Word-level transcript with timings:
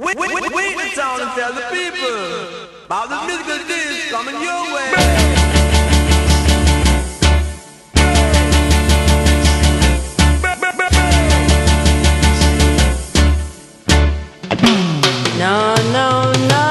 Wait, 0.00 0.18
wait, 0.18 0.32
wait, 0.32 0.50
wait 0.54 0.72
in 0.72 0.92
town 0.94 1.20
and 1.20 1.30
tell 1.32 1.52
the 1.52 1.60
people 1.70 2.86
about 2.86 3.10
the 3.10 3.20
musical 3.26 3.58
coming 4.08 4.40
your 4.40 4.64
way. 4.72 4.92
No, 15.38 15.74
no, 15.92 16.32
no. 16.48 16.64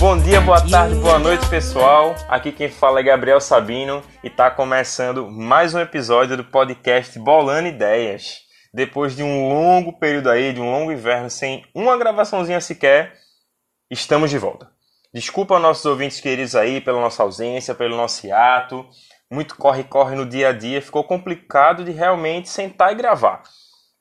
Bom 0.00 0.18
dia, 0.18 0.40
boa 0.40 0.60
tarde, 0.68 0.96
boa 0.96 1.20
noite, 1.20 1.46
pessoal. 1.48 2.16
Aqui 2.28 2.50
quem 2.50 2.68
fala 2.68 2.98
é 2.98 3.04
Gabriel 3.04 3.40
Sabino 3.40 4.02
e 4.24 4.28
tá 4.28 4.50
começando 4.50 5.30
mais 5.30 5.74
um 5.74 5.78
episódio 5.78 6.36
do 6.36 6.42
podcast 6.42 7.16
Bolando 7.20 7.68
Ideias. 7.68 8.47
Depois 8.72 9.16
de 9.16 9.22
um 9.22 9.48
longo 9.48 9.98
período 9.98 10.30
aí, 10.30 10.52
de 10.52 10.60
um 10.60 10.70
longo 10.70 10.92
inverno 10.92 11.30
sem 11.30 11.64
uma 11.74 11.96
gravaçãozinha 11.96 12.60
sequer, 12.60 13.14
estamos 13.90 14.30
de 14.30 14.38
volta. 14.38 14.70
Desculpa 15.12 15.58
nossos 15.58 15.86
ouvintes 15.86 16.20
queridos 16.20 16.54
aí 16.54 16.80
pela 16.80 17.00
nossa 17.00 17.22
ausência, 17.22 17.74
pelo 17.74 17.96
nosso 17.96 18.26
hiato. 18.26 18.86
Muito 19.30 19.56
corre-corre 19.56 20.14
no 20.14 20.26
dia 20.26 20.50
a 20.50 20.52
dia, 20.52 20.82
ficou 20.82 21.02
complicado 21.04 21.84
de 21.84 21.90
realmente 21.90 22.48
sentar 22.48 22.92
e 22.92 22.94
gravar. 22.94 23.42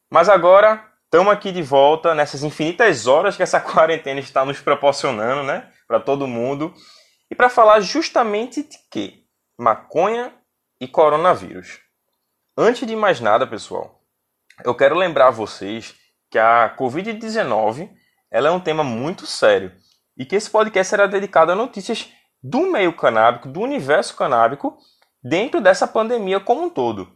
Mas 0.10 0.28
agora 0.30 0.86
estamos 1.06 1.32
aqui 1.32 1.52
de 1.52 1.62
volta 1.62 2.14
nessas 2.14 2.44
infinitas 2.44 3.08
horas 3.08 3.36
que 3.38 3.44
essa 3.44 3.60
quarentena 3.62 4.20
está 4.20 4.44
nos 4.44 4.60
proporcionando, 4.60 5.44
né? 5.44 5.72
Para 5.88 6.00
todo 6.00 6.28
mundo. 6.28 6.74
E 7.32 7.36
para 7.36 7.50
falar 7.50 7.80
justamente 7.80 8.64
de 8.64 8.78
quê? 8.92 9.24
Maconha 9.58 10.34
e 10.80 10.88
coronavírus. 10.88 11.80
Antes 12.58 12.88
de 12.88 12.96
mais 12.96 13.20
nada, 13.20 13.46
pessoal, 13.46 13.97
eu 14.64 14.76
quero 14.76 14.96
lembrar 14.96 15.28
a 15.28 15.32
vocês 15.32 15.96
que 16.30 16.38
a 16.38 16.76
Covid-19 16.78 17.90
ela 18.32 18.50
é 18.50 18.52
um 18.52 18.60
tema 18.60 18.84
muito 18.84 19.26
sério 19.26 19.72
e 20.18 20.26
que 20.26 20.36
esse 20.36 20.50
podcast 20.50 20.90
será 20.90 21.08
dedicado 21.08 21.52
a 21.52 21.56
notícias 21.56 22.10
do 22.42 22.72
meio 22.72 22.94
canábico, 22.94 23.48
do 23.48 23.62
universo 23.62 24.16
canábico, 24.16 24.78
dentro 25.24 25.62
dessa 25.62 25.88
pandemia 25.88 26.40
como 26.40 26.64
um 26.64 26.70
todo 26.70 27.12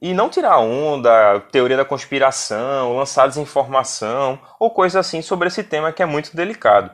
e 0.00 0.12
não 0.12 0.28
tirar 0.28 0.58
onda, 0.58 1.40
teoria 1.52 1.76
da 1.76 1.84
conspiração, 1.84 2.96
lançar 2.96 3.28
desinformação 3.28 4.38
ou 4.58 4.70
coisa 4.70 4.98
assim 4.98 5.22
sobre 5.22 5.46
esse 5.46 5.62
tema 5.62 5.92
que 5.92 6.02
é 6.02 6.06
muito 6.06 6.36
delicado. 6.36 6.90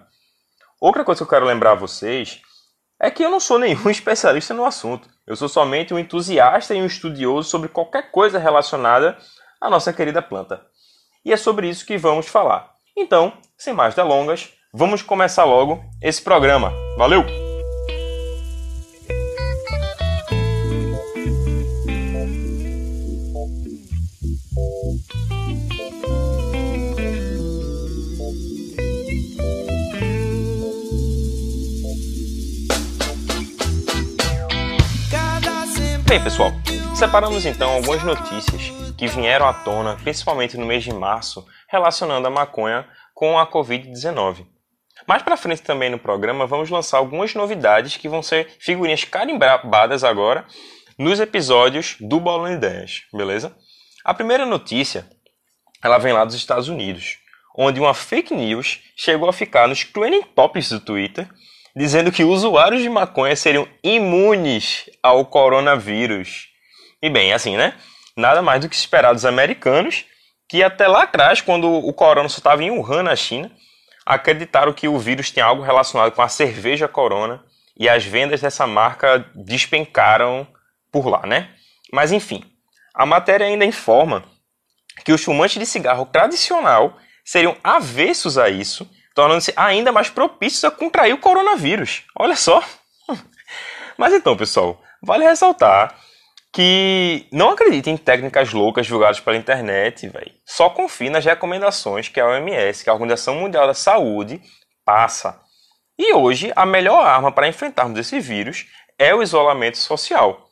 Outra 0.78 1.02
coisa 1.04 1.18
que 1.18 1.22
eu 1.22 1.28
quero 1.28 1.46
lembrar 1.46 1.72
a 1.72 1.76
vocês 1.76 2.42
é 3.00 3.10
que 3.10 3.24
eu 3.24 3.30
não 3.30 3.40
sou 3.40 3.58
nenhum 3.58 3.88
especialista 3.90 4.52
no 4.52 4.64
assunto. 4.64 5.08
Eu 5.26 5.36
sou 5.36 5.48
somente 5.48 5.94
um 5.94 5.98
entusiasta 5.98 6.74
e 6.74 6.82
um 6.82 6.86
estudioso 6.86 7.48
sobre 7.48 7.68
qualquer 7.68 8.10
coisa 8.10 8.38
relacionada 8.38 9.16
à 9.60 9.68
nossa 9.68 9.92
querida 9.92 10.22
planta. 10.22 10.60
E 11.24 11.32
é 11.32 11.36
sobre 11.36 11.68
isso 11.68 11.86
que 11.86 11.98
vamos 11.98 12.26
falar. 12.28 12.70
Então, 12.96 13.32
sem 13.56 13.72
mais 13.72 13.94
delongas, 13.94 14.52
vamos 14.72 15.02
começar 15.02 15.44
logo 15.44 15.84
esse 16.00 16.22
programa. 16.22 16.72
Valeu! 16.96 17.24
Bem, 36.06 36.24
pessoal, 36.24 36.52
separamos 36.96 37.44
então 37.44 37.70
algumas 37.70 38.02
notícias 38.02 38.77
que 38.98 39.06
vieram 39.06 39.48
à 39.48 39.54
tona, 39.54 39.96
principalmente 40.02 40.56
no 40.56 40.66
mês 40.66 40.82
de 40.82 40.92
março, 40.92 41.46
relacionando 41.68 42.26
a 42.26 42.30
maconha 42.30 42.84
com 43.14 43.38
a 43.38 43.46
Covid-19. 43.46 44.44
Mais 45.06 45.22
para 45.22 45.36
frente 45.36 45.62
também 45.62 45.88
no 45.88 45.98
programa 45.98 46.46
vamos 46.46 46.68
lançar 46.68 46.98
algumas 46.98 47.32
novidades 47.32 47.96
que 47.96 48.08
vão 48.08 48.22
ser 48.22 48.48
figurinhas 48.58 49.04
carimbadas 49.04 50.02
agora 50.02 50.44
nos 50.98 51.20
episódios 51.20 51.96
do 52.00 52.18
Bolão 52.18 52.52
Ideias, 52.52 53.02
beleza? 53.12 53.56
A 54.04 54.12
primeira 54.12 54.44
notícia, 54.44 55.08
ela 55.82 55.98
vem 55.98 56.12
lá 56.12 56.24
dos 56.24 56.34
Estados 56.34 56.68
Unidos, 56.68 57.18
onde 57.56 57.78
uma 57.78 57.94
fake 57.94 58.34
news 58.34 58.80
chegou 58.96 59.28
a 59.28 59.32
ficar 59.32 59.68
nos 59.68 59.84
trending 59.84 60.22
topics 60.34 60.70
do 60.70 60.80
Twitter 60.80 61.28
dizendo 61.76 62.10
que 62.10 62.24
usuários 62.24 62.82
de 62.82 62.88
maconha 62.88 63.36
seriam 63.36 63.68
imunes 63.84 64.90
ao 65.00 65.24
coronavírus. 65.24 66.48
E 67.00 67.08
bem, 67.08 67.32
assim, 67.32 67.56
né? 67.56 67.74
Nada 68.18 68.42
mais 68.42 68.60
do 68.60 68.68
que 68.68 68.74
esperar 68.74 69.12
dos 69.12 69.24
americanos, 69.24 70.04
que 70.48 70.60
até 70.60 70.88
lá 70.88 71.04
atrás, 71.04 71.40
quando 71.40 71.72
o 71.72 71.92
corona 71.92 72.28
só 72.28 72.38
estava 72.38 72.64
em 72.64 72.70
Wuhan, 72.72 73.04
na 73.04 73.14
China, 73.14 73.48
acreditaram 74.04 74.72
que 74.72 74.88
o 74.88 74.98
vírus 74.98 75.30
tinha 75.30 75.44
algo 75.44 75.62
relacionado 75.62 76.10
com 76.10 76.20
a 76.20 76.28
cerveja 76.28 76.88
Corona 76.88 77.44
e 77.78 77.88
as 77.88 78.04
vendas 78.04 78.40
dessa 78.40 78.66
marca 78.66 79.24
despencaram 79.36 80.44
por 80.90 81.06
lá, 81.06 81.24
né? 81.24 81.50
Mas 81.92 82.10
enfim, 82.10 82.42
a 82.92 83.06
matéria 83.06 83.46
ainda 83.46 83.64
informa 83.64 84.24
que 85.04 85.12
os 85.12 85.22
fumantes 85.22 85.56
de 85.56 85.66
cigarro 85.66 86.04
tradicional 86.06 86.98
seriam 87.24 87.56
avessos 87.62 88.36
a 88.36 88.48
isso 88.48 88.90
tornando-se 89.14 89.52
ainda 89.54 89.92
mais 89.92 90.10
propícios 90.10 90.64
a 90.64 90.72
contrair 90.72 91.14
o 91.14 91.18
coronavírus. 91.18 92.02
Olha 92.16 92.34
só. 92.34 92.64
Mas 93.96 94.12
então, 94.12 94.36
pessoal, 94.36 94.82
vale 95.00 95.24
ressaltar 95.24 96.07
que 96.52 97.26
não 97.32 97.50
acredite 97.50 97.90
em 97.90 97.96
técnicas 97.96 98.52
loucas 98.52 98.86
divulgadas 98.86 99.20
pela 99.20 99.36
internet, 99.36 100.08
véio. 100.08 100.32
Só 100.44 100.70
confie 100.70 101.10
nas 101.10 101.24
recomendações 101.24 102.08
que 102.08 102.20
a 102.20 102.26
OMS, 102.26 102.82
que 102.82 102.88
é 102.88 102.92
a 102.92 102.94
Organização 102.94 103.34
Mundial 103.34 103.66
da 103.66 103.74
Saúde, 103.74 104.40
passa. 104.84 105.40
E 105.98 106.14
hoje, 106.14 106.52
a 106.56 106.64
melhor 106.64 107.04
arma 107.04 107.32
para 107.32 107.48
enfrentarmos 107.48 107.98
esse 107.98 108.20
vírus 108.20 108.66
é 108.98 109.14
o 109.14 109.22
isolamento 109.22 109.78
social. 109.78 110.48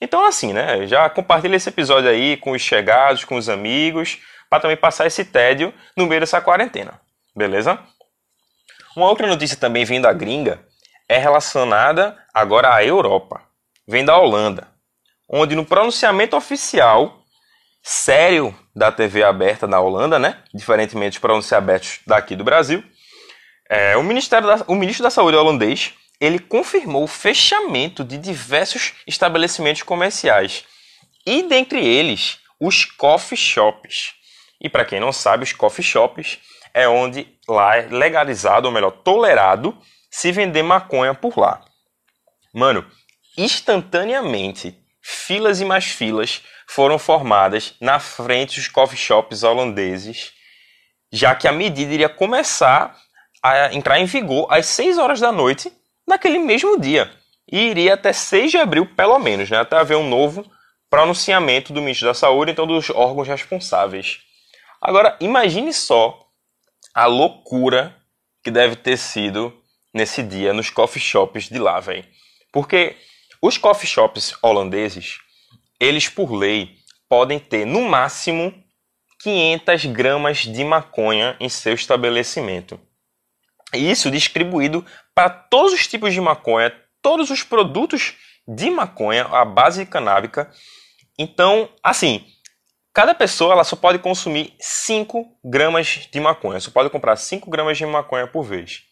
Então, 0.00 0.24
assim, 0.26 0.52
né? 0.52 0.86
Já 0.86 1.08
compartilhe 1.08 1.56
esse 1.56 1.68
episódio 1.68 2.10
aí 2.10 2.36
com 2.36 2.52
os 2.52 2.62
chegados, 2.62 3.24
com 3.24 3.36
os 3.36 3.48
amigos, 3.48 4.18
para 4.48 4.60
também 4.60 4.76
passar 4.76 5.06
esse 5.06 5.24
tédio 5.24 5.72
no 5.96 6.06
meio 6.06 6.20
dessa 6.20 6.40
quarentena. 6.40 7.00
Beleza? 7.34 7.78
Uma 8.96 9.08
outra 9.08 9.26
notícia 9.26 9.56
também 9.56 9.84
vindo 9.84 10.02
da 10.02 10.12
gringa 10.12 10.64
é 11.08 11.18
relacionada 11.18 12.16
agora 12.32 12.74
à 12.74 12.84
Europa. 12.84 13.42
Vem 13.86 14.04
da 14.04 14.16
Holanda, 14.16 14.68
onde 15.28 15.54
no 15.54 15.64
pronunciamento 15.64 16.36
oficial 16.36 17.22
sério 17.82 18.56
da 18.74 18.90
TV 18.90 19.22
aberta 19.22 19.66
da 19.66 19.80
Holanda, 19.80 20.18
né, 20.18 20.42
diferentemente 20.54 21.10
dos 21.12 21.18
pronunciamentos 21.18 22.00
daqui 22.06 22.34
do 22.34 22.44
Brasil, 22.44 22.82
é, 23.68 23.96
o, 23.96 24.02
Ministério 24.02 24.46
da, 24.46 24.64
o 24.66 24.74
ministro 24.74 25.02
da 25.02 25.10
Saúde 25.10 25.36
holandês 25.36 25.94
ele 26.20 26.38
confirmou 26.38 27.04
o 27.04 27.08
fechamento 27.08 28.04
de 28.04 28.16
diversos 28.16 28.94
estabelecimentos 29.06 29.82
comerciais 29.82 30.64
e 31.26 31.42
dentre 31.42 31.84
eles 31.84 32.38
os 32.60 32.84
coffee 32.84 33.36
shops. 33.36 34.12
E 34.60 34.68
para 34.68 34.84
quem 34.84 35.00
não 35.00 35.12
sabe, 35.12 35.44
os 35.44 35.52
coffee 35.52 35.84
shops 35.84 36.38
é 36.72 36.88
onde 36.88 37.26
lá 37.48 37.76
é 37.76 37.82
legalizado, 37.88 38.66
ou 38.66 38.72
melhor, 38.72 38.90
tolerado, 38.90 39.76
se 40.10 40.32
vender 40.32 40.62
maconha 40.62 41.14
por 41.14 41.38
lá. 41.38 41.64
Mano, 42.54 42.86
instantaneamente, 43.36 44.78
filas 45.06 45.60
e 45.60 45.66
mais 45.66 45.84
filas 45.84 46.42
foram 46.66 46.98
formadas 46.98 47.74
na 47.78 47.98
frente 48.00 48.56
dos 48.56 48.68
coffee 48.68 48.96
shops 48.96 49.42
holandeses, 49.42 50.32
já 51.12 51.34
que 51.34 51.46
a 51.46 51.52
medida 51.52 51.92
iria 51.92 52.08
começar 52.08 52.96
a 53.42 53.74
entrar 53.74 54.00
em 54.00 54.06
vigor 54.06 54.50
às 54.50 54.64
6 54.64 54.96
horas 54.96 55.20
da 55.20 55.30
noite 55.30 55.70
naquele 56.08 56.38
mesmo 56.38 56.80
dia. 56.80 57.12
E 57.52 57.68
iria 57.68 57.92
até 57.92 58.14
6 58.14 58.50
de 58.50 58.56
abril, 58.56 58.86
pelo 58.96 59.18
menos, 59.18 59.50
né? 59.50 59.58
até 59.58 59.76
haver 59.76 59.98
um 59.98 60.08
novo 60.08 60.50
pronunciamento 60.88 61.70
do 61.70 61.82
ministro 61.82 62.08
da 62.08 62.14
Saúde, 62.14 62.52
então 62.52 62.66
dos 62.66 62.88
órgãos 62.88 63.28
responsáveis. 63.28 64.20
Agora, 64.80 65.18
imagine 65.20 65.74
só 65.74 66.18
a 66.94 67.04
loucura 67.04 67.94
que 68.42 68.50
deve 68.50 68.76
ter 68.76 68.96
sido 68.96 69.52
nesse 69.92 70.22
dia 70.22 70.54
nos 70.54 70.70
coffee 70.70 71.02
shops 71.02 71.50
de 71.50 71.58
lá, 71.58 71.78
velho. 71.78 72.06
Porque 72.50 72.96
os 73.46 73.58
coffee 73.58 73.86
shops 73.86 74.34
holandeses, 74.42 75.18
eles 75.78 76.08
por 76.08 76.32
lei 76.32 76.76
podem 77.08 77.38
ter 77.38 77.66
no 77.66 77.82
máximo 77.82 78.54
500 79.20 79.84
gramas 79.86 80.38
de 80.38 80.64
maconha 80.64 81.36
em 81.38 81.48
seu 81.48 81.74
estabelecimento. 81.74 82.80
Isso 83.74 84.10
distribuído 84.10 84.84
para 85.14 85.28
todos 85.28 85.72
os 85.72 85.86
tipos 85.86 86.14
de 86.14 86.20
maconha, 86.20 86.72
todos 87.02 87.30
os 87.30 87.42
produtos 87.42 88.14
de 88.48 88.70
maconha, 88.70 89.24
a 89.24 89.44
base 89.44 89.84
canábica. 89.84 90.50
Então, 91.18 91.68
assim, 91.82 92.24
Cada 92.94 93.12
pessoa 93.12 93.54
ela 93.54 93.64
só 93.64 93.74
pode 93.74 93.98
consumir 93.98 94.54
5 94.60 95.26
gramas 95.44 96.08
de 96.12 96.20
maconha, 96.20 96.60
só 96.60 96.70
pode 96.70 96.90
comprar 96.90 97.16
5 97.16 97.50
gramas 97.50 97.76
de 97.76 97.84
maconha 97.84 98.28
por 98.28 98.44
vez. 98.44 98.84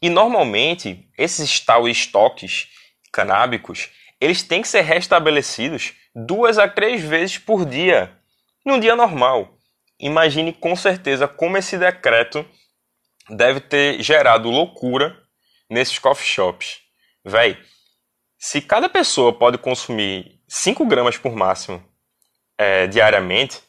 E 0.00 0.08
normalmente, 0.08 1.10
esses 1.18 1.58
tal 1.58 1.88
estoques 1.88 2.68
canábicos, 3.14 3.90
eles 4.20 4.42
têm 4.42 4.60
que 4.60 4.68
ser 4.68 4.80
restabelecidos 4.80 5.94
duas 6.14 6.58
a 6.58 6.68
três 6.68 7.00
vezes 7.00 7.38
por 7.38 7.64
dia, 7.64 8.12
num 8.66 8.80
dia 8.80 8.96
normal. 8.96 9.56
imagine 10.00 10.52
com 10.52 10.74
certeza 10.74 11.28
como 11.28 11.56
esse 11.56 11.78
decreto 11.78 12.44
deve 13.30 13.60
ter 13.60 14.02
gerado 14.02 14.50
loucura 14.50 15.16
nesses 15.70 15.98
coffee 15.98 16.26
shops. 16.26 16.80
Véi, 17.24 17.56
se 18.36 18.60
cada 18.60 18.88
pessoa 18.88 19.32
pode 19.32 19.56
consumir 19.58 20.40
5 20.48 20.84
gramas 20.84 21.16
por 21.16 21.34
máximo 21.34 21.82
é, 22.58 22.86
diariamente, 22.88 23.62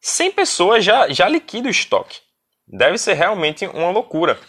100 0.00 0.32
pessoas 0.32 0.84
já, 0.84 1.08
já 1.10 1.28
liquida 1.28 1.68
o 1.68 1.70
estoque. 1.70 2.20
Deve 2.66 2.96
ser 2.96 3.12
realmente 3.12 3.66
uma 3.66 3.90
loucura. 3.90 4.40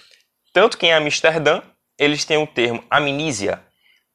Tanto 0.53 0.77
que 0.77 0.88
em 0.88 0.94
Amsterdã, 0.94 1.62
eles 2.00 2.25
têm 2.25 2.38
o 2.38 2.48
termo 2.48 2.83
amnísia 2.89 3.67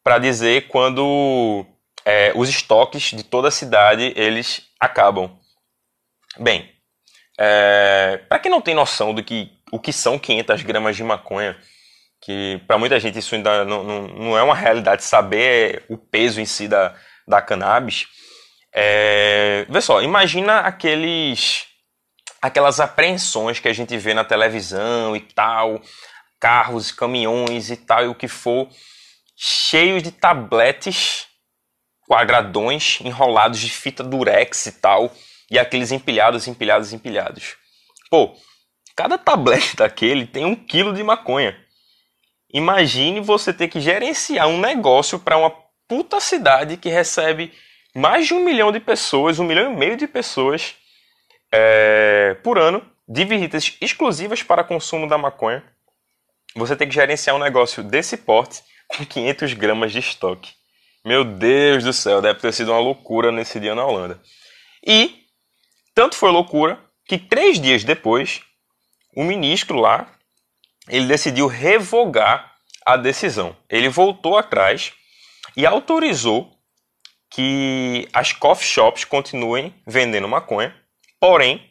para 0.02 0.18
dizer 0.18 0.68
quando 0.68 1.64
é, 2.04 2.32
os 2.34 2.48
estoques 2.48 3.10
de 3.10 3.22
toda 3.22 3.48
a 3.48 3.52
cidade 3.52 4.12
eles 4.16 4.62
acabam. 4.80 5.38
Bem, 6.38 6.70
é, 7.38 8.20
para 8.28 8.38
quem 8.38 8.50
não 8.50 8.60
tem 8.60 8.74
noção 8.74 9.14
do 9.14 9.22
que 9.22 9.50
o 9.70 9.78
que 9.78 9.92
são 9.92 10.18
500 10.18 10.62
gramas 10.62 10.96
de 10.96 11.02
maconha, 11.02 11.56
que 12.20 12.60
para 12.66 12.78
muita 12.78 13.00
gente 13.00 13.18
isso 13.18 13.34
ainda 13.34 13.64
não, 13.64 13.82
não, 13.82 14.08
não, 14.08 14.38
é 14.38 14.42
uma 14.42 14.54
realidade 14.54 15.02
saber 15.02 15.84
o 15.88 15.96
peso 15.96 16.40
em 16.40 16.46
si 16.46 16.68
da, 16.68 16.94
da 17.26 17.40
cannabis. 17.40 18.06
É, 18.74 19.66
vê 19.68 19.80
só, 19.80 20.02
imagina 20.02 20.60
aqueles 20.60 21.66
aquelas 22.40 22.80
apreensões 22.80 23.60
que 23.60 23.68
a 23.68 23.72
gente 23.72 23.96
vê 23.96 24.14
na 24.14 24.24
televisão 24.24 25.14
e 25.14 25.20
tal, 25.20 25.80
carros, 26.40 26.90
caminhões 26.90 27.70
e 27.70 27.76
tal, 27.76 28.04
e 28.04 28.08
o 28.08 28.14
que 28.16 28.26
for, 28.26 28.68
cheios 29.36 30.02
de 30.02 30.10
tabletes 30.10 31.26
quadradões 32.06 32.98
enrolados 33.00 33.58
de 33.58 33.70
fita 33.70 34.02
durex 34.02 34.66
e 34.66 34.72
tal, 34.72 35.12
e 35.50 35.58
aqueles 35.58 35.92
empilhados, 35.92 36.46
empilhados, 36.46 36.92
empilhados. 36.92 37.56
Pô, 38.10 38.34
cada 38.94 39.16
tablete 39.16 39.76
daquele 39.76 40.26
tem 40.26 40.44
um 40.44 40.54
quilo 40.54 40.92
de 40.92 41.02
maconha. 41.02 41.56
Imagine 42.52 43.20
você 43.20 43.52
ter 43.52 43.68
que 43.68 43.80
gerenciar 43.80 44.46
um 44.46 44.60
negócio 44.60 45.18
para 45.18 45.38
uma 45.38 45.50
puta 45.88 46.20
cidade 46.20 46.76
que 46.76 46.90
recebe 46.90 47.52
mais 47.94 48.26
de 48.26 48.34
um 48.34 48.44
milhão 48.44 48.70
de 48.70 48.80
pessoas, 48.80 49.38
um 49.38 49.44
milhão 49.44 49.72
e 49.72 49.76
meio 49.76 49.96
de 49.96 50.06
pessoas 50.06 50.74
é, 51.50 52.34
por 52.42 52.58
ano, 52.58 52.84
de 53.08 53.24
visitas 53.24 53.76
exclusivas 53.80 54.42
para 54.42 54.64
consumo 54.64 55.08
da 55.08 55.16
maconha. 55.16 55.64
Você 56.54 56.76
tem 56.76 56.88
que 56.88 56.94
gerenciar 56.94 57.34
um 57.34 57.38
negócio 57.38 57.82
desse 57.82 58.18
porte 58.18 58.62
com 58.96 59.04
500 59.04 59.54
gramas 59.54 59.92
de 59.92 59.98
estoque. 59.98 60.52
Meu 61.04 61.24
Deus 61.24 61.82
do 61.82 61.92
céu, 61.92 62.20
deve 62.20 62.40
ter 62.40 62.52
sido 62.52 62.70
uma 62.70 62.78
loucura 62.78 63.32
nesse 63.32 63.58
dia 63.58 63.74
na 63.74 63.84
Holanda. 63.84 64.20
E 64.86 65.24
tanto 65.94 66.16
foi 66.16 66.30
loucura 66.30 66.82
que 67.06 67.18
três 67.18 67.60
dias 67.60 67.84
depois, 67.84 68.40
o 69.16 69.24
ministro 69.24 69.78
lá 69.78 70.14
ele 70.88 71.06
decidiu 71.06 71.46
revogar 71.46 72.52
a 72.84 72.96
decisão. 72.96 73.56
Ele 73.68 73.88
voltou 73.88 74.36
atrás 74.36 74.92
e 75.56 75.66
autorizou 75.66 76.52
que 77.30 78.08
as 78.12 78.32
coffee 78.32 78.66
shops 78.66 79.04
continuem 79.04 79.74
vendendo 79.86 80.28
maconha, 80.28 80.74
porém 81.18 81.70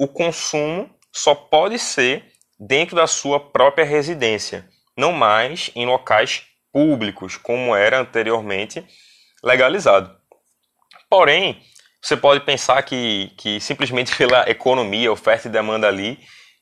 o 0.00 0.08
consumo 0.08 0.90
só 1.12 1.34
pode 1.34 1.78
ser 1.78 2.32
dentro 2.58 2.96
da 2.96 3.06
sua 3.06 3.38
própria 3.38 3.84
residência, 3.84 4.68
não 4.96 5.12
mais 5.12 5.70
em 5.74 5.86
locais 5.86 6.44
públicos, 6.76 7.38
como 7.38 7.74
era 7.74 7.98
anteriormente 8.00 8.86
legalizado. 9.42 10.14
Porém, 11.08 11.58
você 12.02 12.14
pode 12.18 12.44
pensar 12.44 12.82
que, 12.82 13.32
que 13.38 13.58
simplesmente 13.60 14.14
pela 14.18 14.42
economia, 14.46 15.10
oferta 15.10 15.48
e 15.48 15.50
demanda 15.50 15.88
ali, 15.88 16.18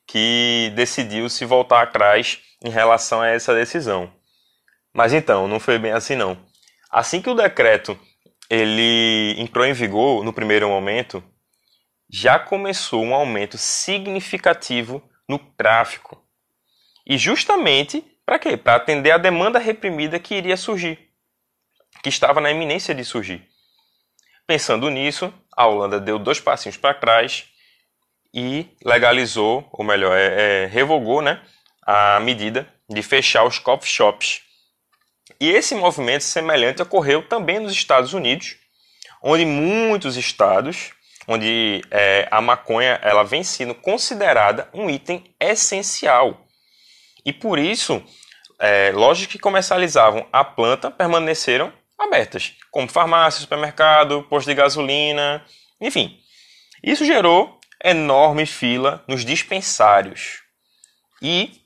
que 0.07 0.71
decidiu 0.73 1.27
se 1.27 1.43
voltar 1.43 1.81
atrás 1.81 2.39
em 2.63 2.69
relação 2.69 3.19
a 3.19 3.27
essa 3.27 3.53
decisão. 3.53 4.09
Mas 4.93 5.11
então, 5.11 5.49
não 5.49 5.59
foi 5.59 5.77
bem 5.77 5.91
assim 5.91 6.15
não. 6.15 6.37
Assim 6.89 7.21
que 7.21 7.29
o 7.29 7.35
decreto 7.35 7.99
ele 8.49 9.35
entrou 9.37 9.65
em 9.65 9.73
vigor 9.73 10.23
no 10.23 10.31
primeiro 10.31 10.69
momento, 10.69 11.21
já 12.09 12.39
começou 12.39 13.03
um 13.03 13.13
aumento 13.13 13.57
significativo 13.57 15.03
no 15.27 15.37
tráfico. 15.37 16.23
E 17.05 17.17
justamente 17.17 18.14
para 18.25 18.39
quê? 18.39 18.57
Para 18.57 18.75
atender 18.75 19.11
a 19.11 19.17
demanda 19.17 19.59
reprimida 19.59 20.19
que 20.19 20.35
iria 20.35 20.57
surgir, 20.57 20.97
que 22.01 22.09
estava 22.09 22.41
na 22.41 22.49
iminência 22.49 22.95
de 22.95 23.05
surgir. 23.05 23.47
Pensando 24.47 24.89
nisso, 24.89 25.33
a 25.55 25.65
Holanda 25.67 25.99
deu 25.99 26.17
dois 26.17 26.39
passinhos 26.39 26.77
para 26.77 26.93
trás 26.93 27.45
e 28.33 28.67
legalizou, 28.83 29.67
ou 29.71 29.85
melhor, 29.85 30.17
é, 30.17 30.63
é, 30.63 30.65
revogou 30.65 31.21
né, 31.21 31.41
a 31.81 32.19
medida 32.19 32.67
de 32.89 33.01
fechar 33.01 33.43
os 33.45 33.59
coffee 33.59 33.89
shops. 33.89 34.41
E 35.39 35.49
esse 35.49 35.73
movimento 35.73 36.23
semelhante 36.23 36.81
ocorreu 36.81 37.27
também 37.27 37.59
nos 37.59 37.71
Estados 37.71 38.13
Unidos, 38.13 38.57
onde 39.23 39.45
muitos 39.45 40.17
estados, 40.17 40.91
onde 41.27 41.81
é, 41.89 42.27
a 42.29 42.41
maconha 42.41 42.99
ela 43.01 43.23
vem 43.23 43.43
sendo 43.43 43.73
considerada 43.73 44.69
um 44.73 44.89
item 44.89 45.23
essencial 45.39 46.44
e 47.25 47.33
por 47.33 47.57
isso, 47.57 48.03
é, 48.59 48.91
lojas 48.91 49.25
que 49.25 49.39
comercializavam 49.39 50.27
a 50.31 50.43
planta 50.43 50.91
permaneceram 50.91 51.73
abertas, 51.97 52.53
como 52.71 52.87
farmácia, 52.87 53.41
supermercado, 53.41 54.23
posto 54.29 54.47
de 54.47 54.55
gasolina, 54.55 55.43
enfim. 55.81 56.19
Isso 56.83 57.03
gerou 57.05 57.59
enorme 57.83 58.45
fila 58.45 59.03
nos 59.07 59.25
dispensários. 59.25 60.41
E, 61.21 61.61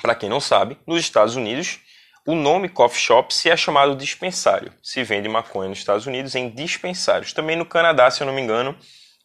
para 0.00 0.14
quem 0.14 0.28
não 0.28 0.40
sabe, 0.40 0.78
nos 0.86 1.00
Estados 1.00 1.36
Unidos, 1.36 1.80
o 2.26 2.34
nome 2.34 2.68
coffee 2.68 3.00
shop 3.00 3.34
se 3.34 3.50
é 3.50 3.56
chamado 3.56 3.94
dispensário. 3.94 4.72
Se 4.82 5.02
vende 5.04 5.28
maconha 5.28 5.68
nos 5.68 5.78
Estados 5.78 6.06
Unidos 6.06 6.34
em 6.34 6.48
dispensários. 6.48 7.32
Também 7.32 7.56
no 7.56 7.66
Canadá, 7.66 8.10
se 8.10 8.22
eu 8.22 8.26
não 8.26 8.34
me 8.34 8.40
engano, 8.40 8.76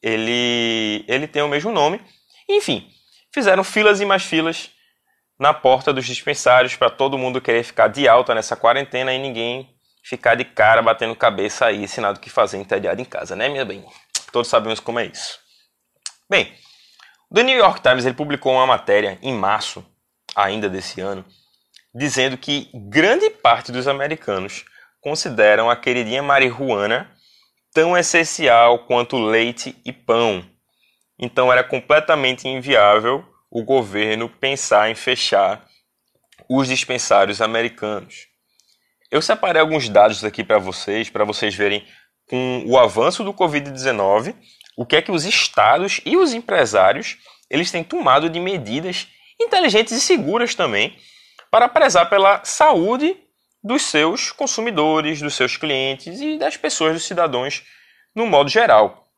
ele, 0.01 1.05
ele 1.07 1.27
tem 1.27 1.41
o 1.41 1.47
mesmo 1.47 1.71
nome. 1.71 2.01
Enfim, 2.49 2.87
fizeram 3.33 3.63
filas 3.63 4.01
e 4.01 4.05
mais 4.05 4.23
filas 4.23 4.71
na 5.41 5.55
porta 5.55 5.91
dos 5.91 6.05
dispensários 6.05 6.75
para 6.75 6.87
todo 6.87 7.17
mundo 7.17 7.41
querer 7.41 7.63
ficar 7.63 7.87
de 7.87 8.07
alta 8.07 8.35
nessa 8.35 8.55
quarentena 8.55 9.11
e 9.11 9.17
ninguém 9.17 9.75
ficar 10.03 10.35
de 10.35 10.45
cara 10.45 10.83
batendo 10.83 11.15
cabeça 11.15 11.65
aí, 11.65 11.87
sem 11.87 11.99
nada 11.99 12.19
o 12.19 12.21
que 12.21 12.29
fazer 12.29 12.59
entediado 12.59 13.01
em 13.01 13.05
casa, 13.05 13.35
né, 13.35 13.49
minha 13.49 13.65
bem? 13.65 13.83
Todos 14.31 14.47
sabemos 14.47 14.79
como 14.79 14.99
é 14.99 15.05
isso. 15.07 15.39
Bem, 16.29 16.53
o 17.27 17.33
The 17.33 17.41
New 17.41 17.57
York 17.57 17.81
Times 17.81 18.05
ele 18.05 18.13
publicou 18.13 18.53
uma 18.53 18.67
matéria 18.67 19.17
em 19.19 19.33
março 19.33 19.83
ainda 20.35 20.69
desse 20.69 21.01
ano, 21.01 21.25
dizendo 21.91 22.37
que 22.37 22.69
grande 22.75 23.27
parte 23.31 23.71
dos 23.71 23.87
americanos 23.87 24.63
consideram 25.01 25.71
a 25.71 25.75
queridinha 25.75 26.21
marihuana 26.21 27.09
tão 27.73 27.97
essencial 27.97 28.85
quanto 28.85 29.17
leite 29.17 29.75
e 29.83 29.91
pão. 29.91 30.45
Então 31.17 31.51
era 31.51 31.63
completamente 31.63 32.47
inviável 32.47 33.25
o 33.51 33.63
governo 33.63 34.29
pensar 34.29 34.89
em 34.89 34.95
fechar 34.95 35.67
os 36.49 36.69
dispensários 36.69 37.41
americanos. 37.41 38.27
Eu 39.11 39.21
separei 39.21 39.61
alguns 39.61 39.89
dados 39.89 40.23
aqui 40.23 40.41
para 40.41 40.57
vocês, 40.57 41.09
para 41.09 41.25
vocês 41.25 41.53
verem 41.53 41.85
com 42.29 42.63
o 42.65 42.79
avanço 42.79 43.25
do 43.25 43.33
Covid-19, 43.33 44.33
o 44.77 44.85
que 44.85 44.95
é 44.95 45.01
que 45.01 45.11
os 45.11 45.25
estados 45.25 45.99
e 46.05 46.15
os 46.15 46.33
empresários 46.33 47.17
eles 47.49 47.69
têm 47.69 47.83
tomado 47.83 48.29
de 48.29 48.39
medidas 48.39 49.09
inteligentes 49.39 49.91
e 49.91 49.99
seguras 49.99 50.55
também 50.55 50.97
para 51.51 51.67
prezar 51.67 52.09
pela 52.09 52.41
saúde 52.45 53.17
dos 53.61 53.81
seus 53.81 54.31
consumidores, 54.31 55.21
dos 55.21 55.35
seus 55.35 55.57
clientes 55.57 56.21
e 56.21 56.37
das 56.37 56.55
pessoas, 56.55 56.93
dos 56.93 57.03
cidadãos 57.05 57.63
no 58.15 58.25
modo 58.25 58.49
geral. 58.49 59.09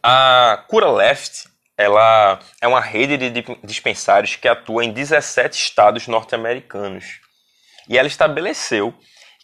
A 0.00 0.64
Cura 0.68 0.90
Left 0.90 1.48
ela 1.76 2.40
é 2.60 2.66
uma 2.66 2.80
rede 2.80 3.30
de 3.30 3.44
dispensários 3.62 4.36
que 4.36 4.48
atua 4.48 4.84
em 4.84 4.92
17 4.92 5.56
estados 5.56 6.08
norte-americanos. 6.08 7.20
E 7.88 7.98
ela 7.98 8.08
estabeleceu 8.08 8.94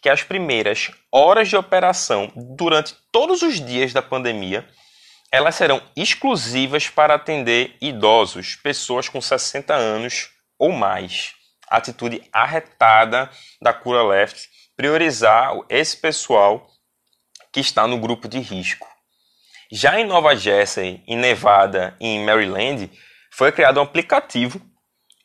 que 0.01 0.09
as 0.09 0.23
primeiras 0.23 0.91
horas 1.11 1.47
de 1.47 1.55
operação 1.55 2.31
durante 2.35 2.95
todos 3.11 3.41
os 3.41 3.63
dias 3.63 3.93
da 3.93 4.01
pandemia, 4.01 4.67
elas 5.31 5.55
serão 5.55 5.81
exclusivas 5.95 6.89
para 6.89 7.15
atender 7.15 7.77
idosos, 7.79 8.55
pessoas 8.55 9.07
com 9.07 9.21
60 9.21 9.73
anos 9.73 10.29
ou 10.59 10.71
mais. 10.71 11.35
atitude 11.69 12.21
arretada 12.31 13.29
da 13.61 13.73
Cura 13.73 14.03
Left 14.03 14.47
priorizar 14.75 15.53
esse 15.69 15.97
pessoal 15.97 16.67
que 17.51 17.59
está 17.59 17.87
no 17.87 17.97
grupo 17.97 18.27
de 18.27 18.39
risco. 18.39 18.92
Já 19.75 19.99
em 19.99 20.05
Nova 20.05 20.35
Jersey, 20.35 21.01
em 21.07 21.17
Nevada 21.17 21.97
e 21.99 22.05
em 22.05 22.23
Maryland, 22.23 22.91
foi 23.31 23.51
criado 23.51 23.79
um 23.79 23.81
aplicativo 23.83 24.61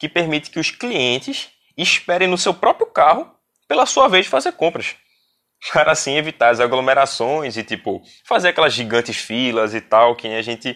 que 0.01 0.09
permite 0.09 0.49
que 0.49 0.59
os 0.59 0.71
clientes 0.71 1.51
esperem 1.77 2.27
no 2.27 2.39
seu 2.39 2.55
próprio 2.55 2.87
carro 2.87 3.31
pela 3.69 3.85
sua 3.85 4.09
vez 4.09 4.25
de 4.25 4.31
fazer 4.31 4.53
compras. 4.53 4.97
Para 5.71 5.93
assim 5.93 6.17
evitar 6.17 6.49
as 6.49 6.61
aglomerações 6.61 7.59
e 7.59 7.63
tipo 7.63 8.03
fazer 8.25 8.49
aquelas 8.49 8.73
gigantes 8.73 9.19
filas 9.19 9.75
e 9.75 9.83
tal 9.83 10.17
que 10.17 10.27
a 10.29 10.41
gente 10.41 10.75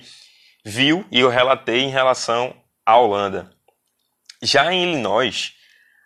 viu 0.63 1.07
e 1.11 1.21
eu 1.21 1.31
relatei 1.31 1.81
em 1.81 1.89
relação 1.89 2.55
à 2.85 2.99
Holanda. 2.99 3.51
Já 4.43 4.71
em 4.71 4.83
Illinois, 4.83 5.55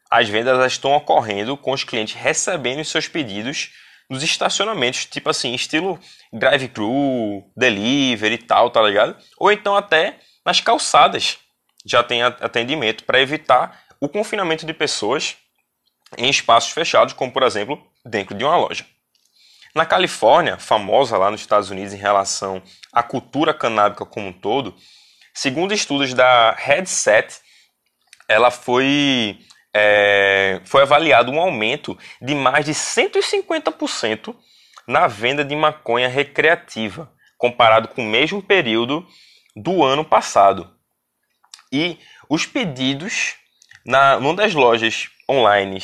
as 0.08 0.28
vendas 0.28 0.64
estão 0.70 0.92
ocorrendo 0.92 1.56
com 1.56 1.72
os 1.72 1.82
clientes 1.82 2.14
recebendo 2.14 2.84
seus 2.84 3.08
pedidos 3.08 3.72
nos 4.08 4.22
estacionamentos, 4.22 5.06
tipo 5.06 5.28
assim, 5.28 5.54
estilo 5.54 5.98
drive-thru, 6.32 7.44
delivery 7.56 8.34
e 8.34 8.38
tal, 8.38 8.70
tá 8.70 8.80
ligado? 8.82 9.16
Ou 9.38 9.50
então 9.50 9.76
até 9.76 10.18
nas 10.44 10.60
calçadas 10.60 11.38
já 11.84 12.02
tem 12.02 12.22
atendimento 12.22 13.04
para 13.04 13.20
evitar 13.20 13.84
o 14.00 14.08
confinamento 14.08 14.66
de 14.66 14.72
pessoas 14.72 15.36
em 16.16 16.28
espaços 16.28 16.72
fechados, 16.72 17.14
como 17.14 17.32
por 17.32 17.42
exemplo 17.42 17.80
dentro 18.04 18.34
de 18.36 18.44
uma 18.44 18.56
loja. 18.56 18.86
Na 19.74 19.84
Califórnia, 19.84 20.56
famosa 20.56 21.18
lá 21.18 21.30
nos 21.30 21.40
Estados 21.40 21.70
Unidos 21.70 21.92
em 21.92 21.98
relação 21.98 22.62
à 22.92 23.02
cultura 23.02 23.52
canábica 23.52 24.06
como 24.06 24.28
um 24.28 24.32
todo, 24.32 24.74
segundo 25.34 25.74
estudos 25.74 26.14
da 26.14 26.52
Headset, 26.52 27.40
ela 28.28 28.50
foi 28.50 29.38
é, 29.78 30.62
foi 30.64 30.80
avaliado 30.80 31.30
um 31.30 31.38
aumento 31.38 31.98
de 32.22 32.34
mais 32.34 32.64
de 32.64 32.72
150% 32.72 34.34
na 34.88 35.06
venda 35.06 35.44
de 35.44 35.54
maconha 35.54 36.08
recreativa, 36.08 37.12
comparado 37.36 37.88
com 37.88 38.00
o 38.00 38.06
mesmo 38.06 38.42
período 38.42 39.06
do 39.54 39.84
ano 39.84 40.02
passado. 40.02 40.74
E 41.70 41.98
os 42.30 42.46
pedidos 42.46 43.34
na 43.84 44.18
numa 44.18 44.34
das 44.34 44.54
lojas 44.54 45.10
online 45.28 45.82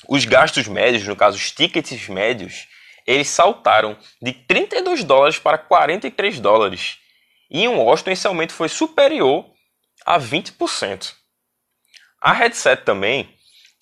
os 0.07 0.25
gastos 0.25 0.67
médios, 0.67 1.07
no 1.07 1.15
caso 1.15 1.37
os 1.37 1.51
tickets 1.51 2.07
médios, 2.07 2.67
eles 3.05 3.29
saltaram 3.29 3.97
de 4.21 4.33
32 4.33 5.03
dólares 5.03 5.39
para 5.39 5.57
43 5.57 6.39
dólares. 6.39 6.97
E 7.49 7.63
em 7.63 7.67
Washington 7.69 8.11
esse 8.11 8.27
aumento 8.27 8.53
foi 8.53 8.67
superior 8.67 9.45
a 10.05 10.19
20%. 10.19 11.13
A 12.21 12.33
Headset 12.33 12.83
também, 12.83 13.33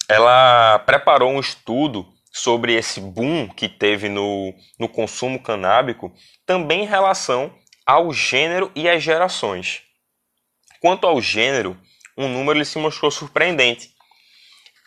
ela 0.07 0.79
preparou 0.79 1.31
um 1.31 1.39
estudo 1.39 2.05
sobre 2.31 2.73
esse 2.73 2.99
boom 2.99 3.47
que 3.47 3.69
teve 3.69 4.09
no, 4.09 4.53
no 4.77 4.89
consumo 4.89 5.41
canábico, 5.41 6.13
também 6.45 6.83
em 6.83 6.87
relação 6.87 7.55
ao 7.85 8.11
gênero 8.11 8.71
e 8.75 8.89
às 8.89 9.01
gerações. 9.01 9.81
Quanto 10.81 11.07
ao 11.07 11.21
gênero, 11.21 11.79
um 12.17 12.27
número 12.27 12.57
ele 12.57 12.65
se 12.65 12.77
mostrou 12.77 13.09
surpreendente. 13.09 13.94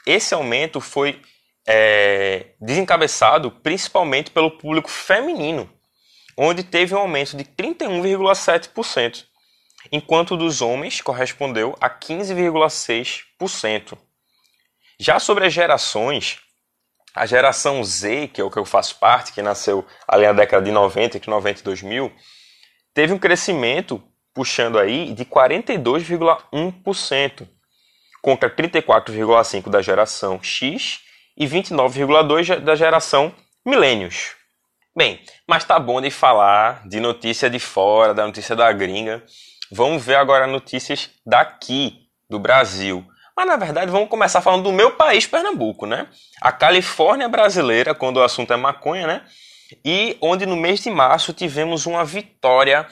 Esse 0.09 0.33
aumento 0.33 0.81
foi 0.81 1.21
é, 1.67 2.55
desencabeçado 2.59 3.51
principalmente 3.51 4.31
pelo 4.31 4.53
público 4.53 4.89
feminino, 4.89 5.71
onde 6.35 6.63
teve 6.63 6.95
um 6.95 6.99
aumento 6.99 7.37
de 7.37 7.45
31,7%, 7.45 9.27
enquanto 9.93 10.35
dos 10.35 10.63
homens 10.63 11.03
correspondeu 11.03 11.77
a 11.79 11.91
15,6%. 11.91 13.99
Já 14.99 15.21
sobre 15.21 15.47
as 15.47 15.53
gerações, 15.53 16.39
a 17.15 17.27
geração 17.27 17.85
Z, 17.85 18.29
que 18.29 18.41
é 18.41 18.45
o 18.45 18.51
que 18.51 18.59
eu 18.59 18.65
faço 18.65 18.99
parte, 18.99 19.35
que 19.35 19.43
nasceu 19.43 19.87
ali 20.09 20.25
na 20.25 20.33
década 20.33 20.65
de 20.65 20.73
90, 20.73 21.19
entre 21.19 21.31
90 21.31 21.61
e 21.61 21.65
2000, 21.65 22.11
teve 22.95 23.13
um 23.13 23.19
crescimento 23.19 24.03
puxando 24.33 24.79
aí 24.79 25.13
de 25.13 25.27
42,1%, 25.27 27.47
contra 28.23 28.51
34,5% 28.51 29.69
da 29.69 29.83
geração 29.83 30.43
X 30.43 31.01
e 31.37 31.47
29,2% 31.47 32.61
da 32.61 32.75
geração 32.75 33.33
Milênios. 33.65 34.35
Bem, 34.97 35.21
mas 35.47 35.65
tá 35.65 35.79
bom 35.79 36.01
de 36.01 36.11
falar 36.11 36.89
de 36.89 36.99
notícia 36.99 37.49
de 37.49 37.59
fora, 37.59 38.15
da 38.15 38.27
notícia 38.27 38.57
da 38.57 38.73
gringa. 38.73 39.23
Vamos 39.71 40.05
ver 40.05 40.17
agora 40.17 40.47
notícias 40.47 41.11
daqui, 41.25 42.09
do 42.29 42.39
Brasil. 42.39 43.07
Mas 43.37 43.47
na 43.47 43.57
verdade 43.57 43.91
vamos 43.93 44.09
começar 44.09 44.41
falando 44.41 44.65
do 44.65 44.73
meu 44.73 44.93
país, 44.93 45.27
Pernambuco, 45.27 45.87
né? 45.87 46.09
A 46.41 46.51
Califórnia 46.51 47.29
brasileira, 47.29 47.95
quando 47.95 48.17
o 48.17 48.23
assunto 48.23 48.53
é 48.53 48.57
maconha, 48.57 49.07
né? 49.07 49.23
E 49.85 50.17
onde 50.21 50.47
no 50.47 50.57
mês 50.57 50.81
de 50.81 50.91
março 50.91 51.33
tivemos 51.33 51.87
uma 51.87 52.05
vitória 52.05 52.85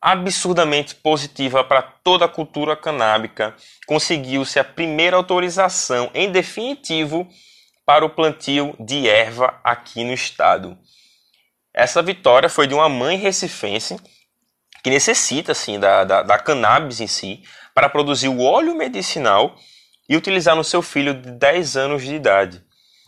absurdamente 0.00 0.94
positiva 0.94 1.64
para 1.64 1.82
toda 1.82 2.24
a 2.24 2.28
cultura 2.28 2.76
canábica. 2.76 3.54
Conseguiu-se 3.86 4.58
a 4.58 4.64
primeira 4.64 5.16
autorização 5.16 6.10
em 6.14 6.30
definitivo 6.30 7.28
para 7.84 8.04
o 8.04 8.10
plantio 8.10 8.76
de 8.78 9.08
erva 9.08 9.58
aqui 9.64 10.04
no 10.04 10.12
estado. 10.12 10.78
Essa 11.72 12.02
vitória 12.02 12.48
foi 12.48 12.66
de 12.66 12.74
uma 12.74 12.88
mãe 12.88 13.16
recifense 13.16 13.96
que 14.82 14.90
necessita 14.90 15.52
assim 15.52 15.78
da, 15.78 16.04
da, 16.04 16.22
da 16.22 16.38
cannabis 16.38 17.00
em 17.00 17.06
si 17.06 17.42
para 17.74 17.88
produzir 17.88 18.28
o 18.28 18.42
óleo 18.42 18.74
medicinal 18.74 19.56
e 20.08 20.16
utilizar 20.16 20.56
no 20.56 20.64
seu 20.64 20.82
filho 20.82 21.14
de 21.14 21.30
10 21.30 21.76
anos 21.76 22.02
de 22.02 22.14
idade, 22.14 22.62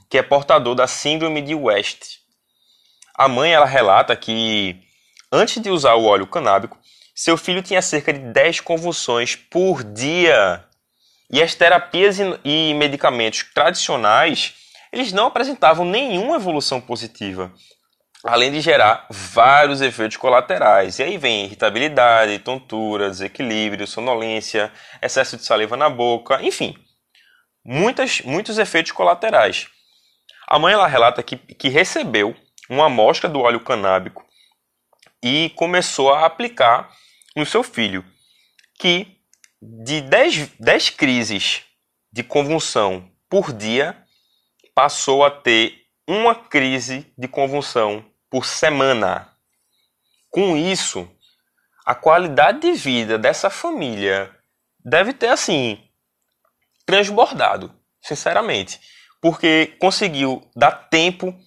que 0.08 0.18
é 0.18 0.22
portador 0.22 0.74
da 0.74 0.86
síndrome 0.86 1.40
de 1.42 1.54
West. 1.54 2.18
A 3.14 3.28
mãe 3.28 3.52
ela 3.52 3.66
relata 3.66 4.14
que 4.16 4.80
antes 5.32 5.62
de 5.62 5.70
usar 5.70 5.94
o 5.94 6.04
óleo 6.04 6.26
canábico, 6.26 6.78
seu 7.22 7.36
filho 7.36 7.60
tinha 7.60 7.82
cerca 7.82 8.14
de 8.14 8.18
10 8.18 8.60
convulsões 8.60 9.36
por 9.36 9.84
dia. 9.84 10.64
E 11.30 11.42
as 11.42 11.54
terapias 11.54 12.16
e 12.42 12.72
medicamentos 12.72 13.44
tradicionais, 13.54 14.54
eles 14.90 15.12
não 15.12 15.26
apresentavam 15.26 15.84
nenhuma 15.84 16.36
evolução 16.36 16.80
positiva, 16.80 17.52
além 18.24 18.50
de 18.50 18.62
gerar 18.62 19.06
vários 19.10 19.82
efeitos 19.82 20.16
colaterais. 20.16 20.98
E 20.98 21.02
aí 21.02 21.18
vem 21.18 21.44
irritabilidade, 21.44 22.38
tontura, 22.38 23.10
desequilíbrio, 23.10 23.86
sonolência, 23.86 24.72
excesso 25.02 25.36
de 25.36 25.44
saliva 25.44 25.76
na 25.76 25.90
boca, 25.90 26.42
enfim, 26.42 26.74
muitas, 27.62 28.22
muitos 28.22 28.56
efeitos 28.56 28.92
colaterais. 28.92 29.68
A 30.48 30.58
mãe 30.58 30.72
ela 30.72 30.86
relata 30.86 31.22
que, 31.22 31.36
que 31.36 31.68
recebeu 31.68 32.34
uma 32.70 32.86
amostra 32.86 33.28
do 33.28 33.40
óleo 33.40 33.60
canábico 33.60 34.24
e 35.22 35.50
começou 35.50 36.14
a 36.14 36.24
aplicar 36.24 36.88
no 37.36 37.46
seu 37.46 37.62
filho, 37.62 38.04
que 38.78 39.20
de 39.60 40.00
10, 40.00 40.52
10 40.58 40.90
crises 40.90 41.62
de 42.12 42.22
convulsão 42.22 43.10
por 43.28 43.52
dia 43.52 44.04
passou 44.74 45.24
a 45.24 45.30
ter 45.30 45.86
uma 46.08 46.34
crise 46.34 47.12
de 47.16 47.28
convulsão 47.28 48.04
por 48.30 48.44
semana. 48.44 49.30
Com 50.30 50.56
isso, 50.56 51.08
a 51.84 51.94
qualidade 51.94 52.60
de 52.60 52.72
vida 52.72 53.18
dessa 53.18 53.50
família 53.50 54.34
deve 54.84 55.12
ter 55.12 55.28
assim 55.28 55.82
transbordado, 56.86 57.74
sinceramente, 58.02 58.80
porque 59.20 59.76
conseguiu 59.78 60.48
dar 60.56 60.72
tempo 60.72 61.38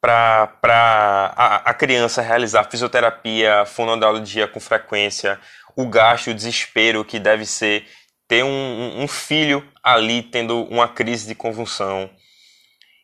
para 0.00 0.52
a, 0.62 1.70
a 1.70 1.74
criança 1.74 2.22
realizar 2.22 2.64
fisioterapia, 2.70 3.64
fonoaudiologia 3.66 4.46
com 4.46 4.60
frequência, 4.60 5.40
o 5.76 5.86
gasto, 5.88 6.30
o 6.30 6.34
desespero 6.34 7.04
que 7.04 7.18
deve 7.18 7.44
ser 7.44 7.86
ter 8.28 8.42
um, 8.42 9.02
um 9.02 9.08
filho 9.08 9.66
ali 9.82 10.22
tendo 10.22 10.64
uma 10.64 10.88
crise 10.88 11.28
de 11.28 11.34
convulsão. 11.34 12.10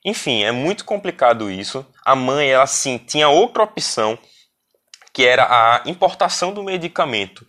Enfim, 0.04 0.42
é 0.42 0.50
muito 0.50 0.84
complicado 0.84 1.50
isso. 1.50 1.87
A 2.04 2.16
mãe, 2.16 2.49
ela 2.49 2.66
sim, 2.66 2.99
tinha 2.99 3.28
outra 3.28 3.62
opção, 3.62 4.18
que 5.12 5.25
era 5.25 5.44
a 5.44 5.82
importação 5.87 6.52
do 6.52 6.64
medicamento. 6.64 7.46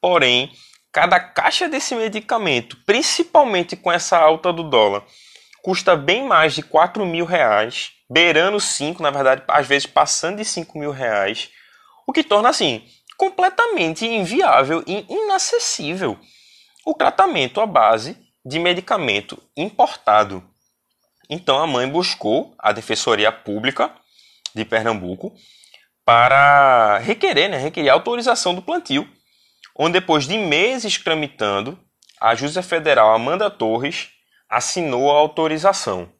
Porém, 0.00 0.52
Cada 0.96 1.20
caixa 1.20 1.68
desse 1.68 1.94
medicamento, 1.94 2.78
principalmente 2.86 3.76
com 3.76 3.92
essa 3.92 4.16
alta 4.16 4.50
do 4.50 4.62
dólar, 4.62 5.04
custa 5.62 5.94
bem 5.94 6.24
mais 6.24 6.54
de 6.54 6.62
4 6.62 7.04
mil 7.04 7.26
reais, 7.26 7.90
beirando 8.08 8.60
5, 8.60 9.02
na 9.02 9.10
verdade, 9.10 9.42
às 9.48 9.66
vezes 9.66 9.86
passando 9.86 10.36
de 10.38 10.44
5 10.44 10.78
mil 10.78 10.90
reais, 10.90 11.50
o 12.06 12.12
que 12.12 12.22
torna 12.22 12.48
assim 12.48 12.84
completamente 13.16 14.06
inviável 14.06 14.84
e 14.86 15.06
inacessível 15.08 16.18
o 16.84 16.92
tratamento 16.92 17.60
à 17.60 17.66
base 17.66 18.16
de 18.44 18.58
medicamento 18.58 19.42
importado. 19.56 20.44
Então 21.28 21.58
a 21.58 21.66
mãe 21.66 21.88
buscou 21.88 22.54
a 22.58 22.72
Defensoria 22.72 23.32
Pública 23.32 23.90
de 24.54 24.64
Pernambuco 24.64 25.34
para 26.04 26.98
requerer, 26.98 27.48
né, 27.48 27.56
requerer 27.56 27.90
autorização 27.90 28.54
do 28.54 28.62
plantio 28.62 29.08
onde 29.78 30.00
depois 30.00 30.26
de 30.26 30.38
meses 30.38 30.96
tramitando, 30.98 31.78
a 32.20 32.34
juíza 32.34 32.62
federal 32.62 33.14
Amanda 33.14 33.50
Torres 33.50 34.08
assinou 34.48 35.10
a 35.10 35.18
autorização. 35.18 36.10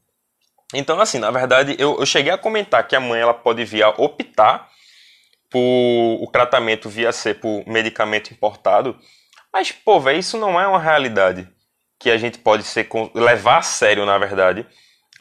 Então, 0.75 1.01
assim, 1.01 1.19
na 1.19 1.31
verdade, 1.31 1.77
eu, 1.79 1.99
eu 1.99 2.07
cheguei 2.07 2.33
a 2.33 2.39
comentar 2.39 2.87
que 2.87 2.97
a 2.97 3.01
mãe 3.01 3.21
ela 3.21 3.35
pode 3.35 3.65
vir 3.65 3.83
a 3.83 3.91
optar 3.91 4.69
por 5.51 5.61
o 6.23 6.29
tratamento 6.31 6.89
via 6.89 7.13
ser 7.13 7.41
por 7.41 7.67
medicamento 7.67 8.33
importado, 8.33 8.99
Mas, 9.53 9.73
pô, 9.73 10.01
velho, 10.01 10.19
isso 10.19 10.39
não 10.39 10.61
é 10.61 10.67
uma 10.69 10.79
realidade 10.81 11.49
que 11.99 12.11
a 12.11 12.19
gente 12.19 12.39
pode 12.39 12.63
ser, 12.65 12.89
levar 13.15 13.59
a 13.59 13.63
sério, 13.63 14.05
na 14.07 14.19
verdade, 14.19 14.67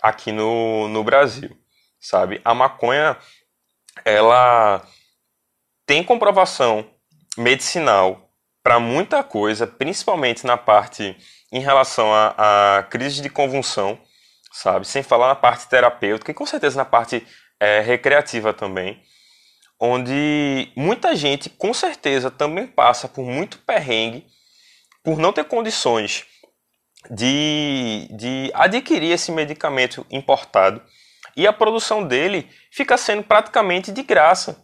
aqui 0.01 0.31
no, 0.31 0.87
no 0.89 1.03
Brasil, 1.03 1.57
sabe? 1.99 2.41
A 2.43 2.53
maconha, 2.53 3.17
ela 4.03 4.85
tem 5.85 6.03
comprovação 6.03 6.85
medicinal 7.37 8.29
para 8.63 8.79
muita 8.79 9.23
coisa, 9.23 9.67
principalmente 9.67 10.45
na 10.45 10.57
parte 10.57 11.15
em 11.51 11.59
relação 11.59 12.13
à 12.13 12.85
crise 12.89 13.21
de 13.21 13.29
convulsão, 13.29 13.99
sabe? 14.55 14.87
Sem 14.87 15.03
falar 15.03 15.27
na 15.27 15.35
parte 15.35 15.67
terapêutica 15.67 16.31
e 16.31 16.33
com 16.33 16.45
certeza 16.45 16.77
na 16.77 16.85
parte 16.85 17.25
é, 17.59 17.81
recreativa 17.81 18.53
também, 18.53 19.01
onde 19.79 20.71
muita 20.77 21.13
gente 21.15 21.49
com 21.49 21.73
certeza 21.73 22.31
também 22.31 22.65
passa 22.65 23.07
por 23.07 23.25
muito 23.25 23.59
perrengue 23.59 24.25
por 25.03 25.19
não 25.19 25.33
ter 25.33 25.43
condições 25.43 26.25
de, 27.11 28.07
de 28.11 28.49
adquirir 28.53 29.11
esse 29.11 29.31
medicamento 29.31 30.05
importado 30.09 30.81
e 31.35 31.45
a 31.45 31.53
produção 31.53 32.07
dele 32.07 32.49
fica 32.71 32.97
sendo 32.97 33.23
praticamente 33.23 33.91
de 33.91 34.01
graça. 34.03 34.63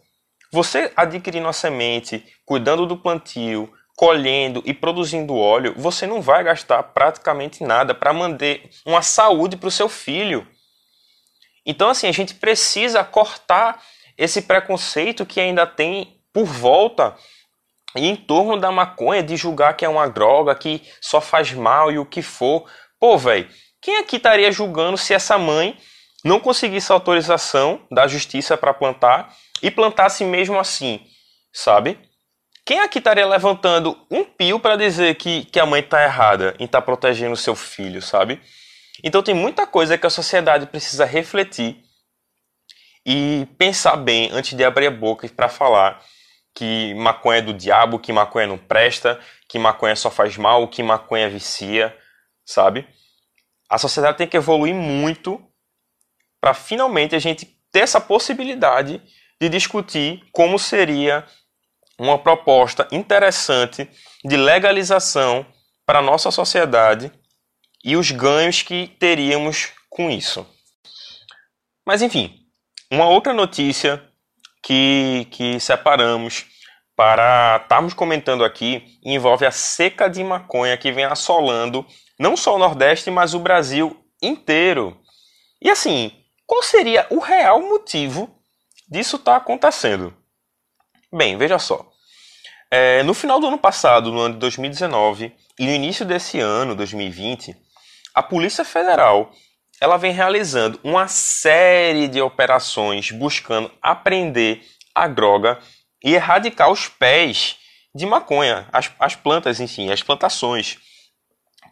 Você 0.50 0.90
adquirindo 0.96 1.48
a 1.48 1.52
semente, 1.52 2.24
cuidando 2.46 2.86
do 2.86 2.96
plantio, 2.96 3.70
colhendo 3.96 4.62
e 4.64 4.72
produzindo 4.72 5.36
óleo, 5.36 5.74
você 5.76 6.06
não 6.06 6.20
vai 6.20 6.42
gastar 6.42 6.82
praticamente 6.82 7.62
nada 7.62 7.94
para 7.94 8.12
manter 8.12 8.70
uma 8.84 9.02
saúde 9.02 9.56
para 9.56 9.68
o 9.68 9.72
seu 9.72 9.88
filho. 9.88 10.46
Então, 11.64 11.90
assim, 11.90 12.08
a 12.08 12.12
gente 12.12 12.34
precisa 12.34 13.04
cortar 13.04 13.80
esse 14.16 14.42
preconceito 14.42 15.26
que 15.26 15.40
ainda 15.40 15.66
tem 15.66 16.20
por 16.32 16.44
volta 16.44 17.16
e 17.94 18.08
em 18.08 18.16
torno 18.16 18.58
da 18.58 18.72
maconha, 18.72 19.22
de 19.22 19.36
julgar 19.36 19.76
que 19.76 19.84
é 19.84 19.88
uma 19.88 20.08
droga, 20.08 20.54
que 20.54 20.82
só 21.00 21.20
faz 21.20 21.52
mal 21.52 21.92
e 21.92 21.98
o 21.98 22.06
que 22.06 22.22
for. 22.22 22.64
Pô, 22.98 23.18
velho, 23.18 23.48
quem 23.80 23.98
aqui 23.98 24.16
estaria 24.16 24.50
julgando 24.50 24.96
se 24.96 25.12
essa 25.12 25.36
mãe 25.36 25.76
não 26.24 26.40
conseguisse 26.40 26.90
autorização 26.90 27.84
da 27.90 28.06
justiça 28.06 28.56
para 28.56 28.72
plantar 28.72 29.34
e 29.62 29.70
plantasse 29.70 30.24
mesmo 30.24 30.58
assim, 30.58 31.00
sabe? 31.52 31.98
Quem 32.64 32.78
aqui 32.78 32.98
estaria 32.98 33.26
levantando 33.26 33.98
um 34.10 34.24
pio 34.24 34.60
para 34.60 34.76
dizer 34.76 35.16
que, 35.16 35.44
que 35.46 35.58
a 35.58 35.66
mãe 35.66 35.80
está 35.80 36.02
errada 36.04 36.54
em 36.58 36.64
estar 36.64 36.80
tá 36.80 36.84
protegendo 36.84 37.32
o 37.32 37.36
seu 37.36 37.56
filho, 37.56 38.00
sabe? 38.00 38.40
Então 39.02 39.22
tem 39.22 39.34
muita 39.34 39.66
coisa 39.66 39.98
que 39.98 40.06
a 40.06 40.10
sociedade 40.10 40.66
precisa 40.66 41.04
refletir 41.04 41.82
e 43.04 43.48
pensar 43.58 43.96
bem 43.96 44.30
antes 44.32 44.56
de 44.56 44.64
abrir 44.64 44.86
a 44.86 44.90
boca 44.90 45.28
para 45.28 45.48
falar 45.48 46.00
que 46.54 46.94
maconha 46.94 47.38
é 47.38 47.42
do 47.42 47.52
diabo, 47.52 47.98
que 47.98 48.12
maconha 48.12 48.46
não 48.46 48.58
presta, 48.58 49.18
que 49.48 49.58
maconha 49.58 49.96
só 49.96 50.10
faz 50.10 50.36
mal, 50.36 50.68
que 50.68 50.82
maconha 50.82 51.28
vicia, 51.28 51.96
sabe? 52.44 52.86
A 53.68 53.78
sociedade 53.78 54.18
tem 54.18 54.28
que 54.28 54.36
evoluir 54.36 54.74
muito 54.74 55.42
para 56.40 56.52
finalmente 56.54 57.16
a 57.16 57.18
gente 57.18 57.46
ter 57.70 57.80
essa 57.80 58.00
possibilidade 58.00 59.00
de 59.40 59.48
discutir 59.48 60.22
como 60.30 60.58
seria 60.58 61.26
uma 62.02 62.18
proposta 62.18 62.88
interessante 62.90 63.88
de 64.24 64.36
legalização 64.36 65.46
para 65.86 66.00
a 66.00 66.02
nossa 66.02 66.32
sociedade 66.32 67.12
e 67.84 67.96
os 67.96 68.10
ganhos 68.10 68.60
que 68.62 68.88
teríamos 68.98 69.72
com 69.88 70.10
isso. 70.10 70.44
Mas 71.86 72.02
enfim, 72.02 72.40
uma 72.90 73.06
outra 73.06 73.32
notícia 73.32 74.02
que, 74.64 75.28
que 75.30 75.60
separamos 75.60 76.46
para 76.96 77.60
estarmos 77.62 77.94
comentando 77.94 78.44
aqui 78.44 78.98
envolve 79.04 79.46
a 79.46 79.52
seca 79.52 80.08
de 80.08 80.24
maconha 80.24 80.76
que 80.76 80.90
vem 80.90 81.04
assolando 81.04 81.86
não 82.18 82.36
só 82.36 82.56
o 82.56 82.58
Nordeste, 82.58 83.12
mas 83.12 83.32
o 83.32 83.38
Brasil 83.38 84.04
inteiro. 84.20 85.00
E 85.60 85.70
assim, 85.70 86.10
qual 86.46 86.64
seria 86.64 87.06
o 87.10 87.20
real 87.20 87.62
motivo 87.62 88.28
disso 88.88 89.16
estar 89.16 89.32
tá 89.32 89.36
acontecendo? 89.38 90.12
Bem, 91.12 91.36
veja 91.36 91.58
só. 91.58 91.91
É, 92.74 93.02
no 93.02 93.12
final 93.12 93.38
do 93.38 93.48
ano 93.48 93.58
passado, 93.58 94.10
no 94.10 94.18
ano 94.18 94.32
de 94.32 94.40
2019, 94.40 95.30
e 95.58 95.66
no 95.66 95.70
início 95.70 96.06
desse 96.06 96.40
ano, 96.40 96.74
2020, 96.74 97.54
a 98.14 98.22
Polícia 98.22 98.64
Federal 98.64 99.30
ela 99.78 99.98
vem 99.98 100.10
realizando 100.10 100.80
uma 100.82 101.06
série 101.06 102.08
de 102.08 102.22
operações 102.22 103.10
buscando 103.10 103.70
apreender 103.82 104.62
a 104.94 105.06
droga 105.06 105.58
e 106.02 106.14
erradicar 106.14 106.70
os 106.70 106.88
pés 106.88 107.56
de 107.94 108.06
maconha, 108.06 108.66
as, 108.72 108.90
as 108.98 109.14
plantas, 109.14 109.60
enfim, 109.60 109.90
as 109.90 110.02
plantações. 110.02 110.78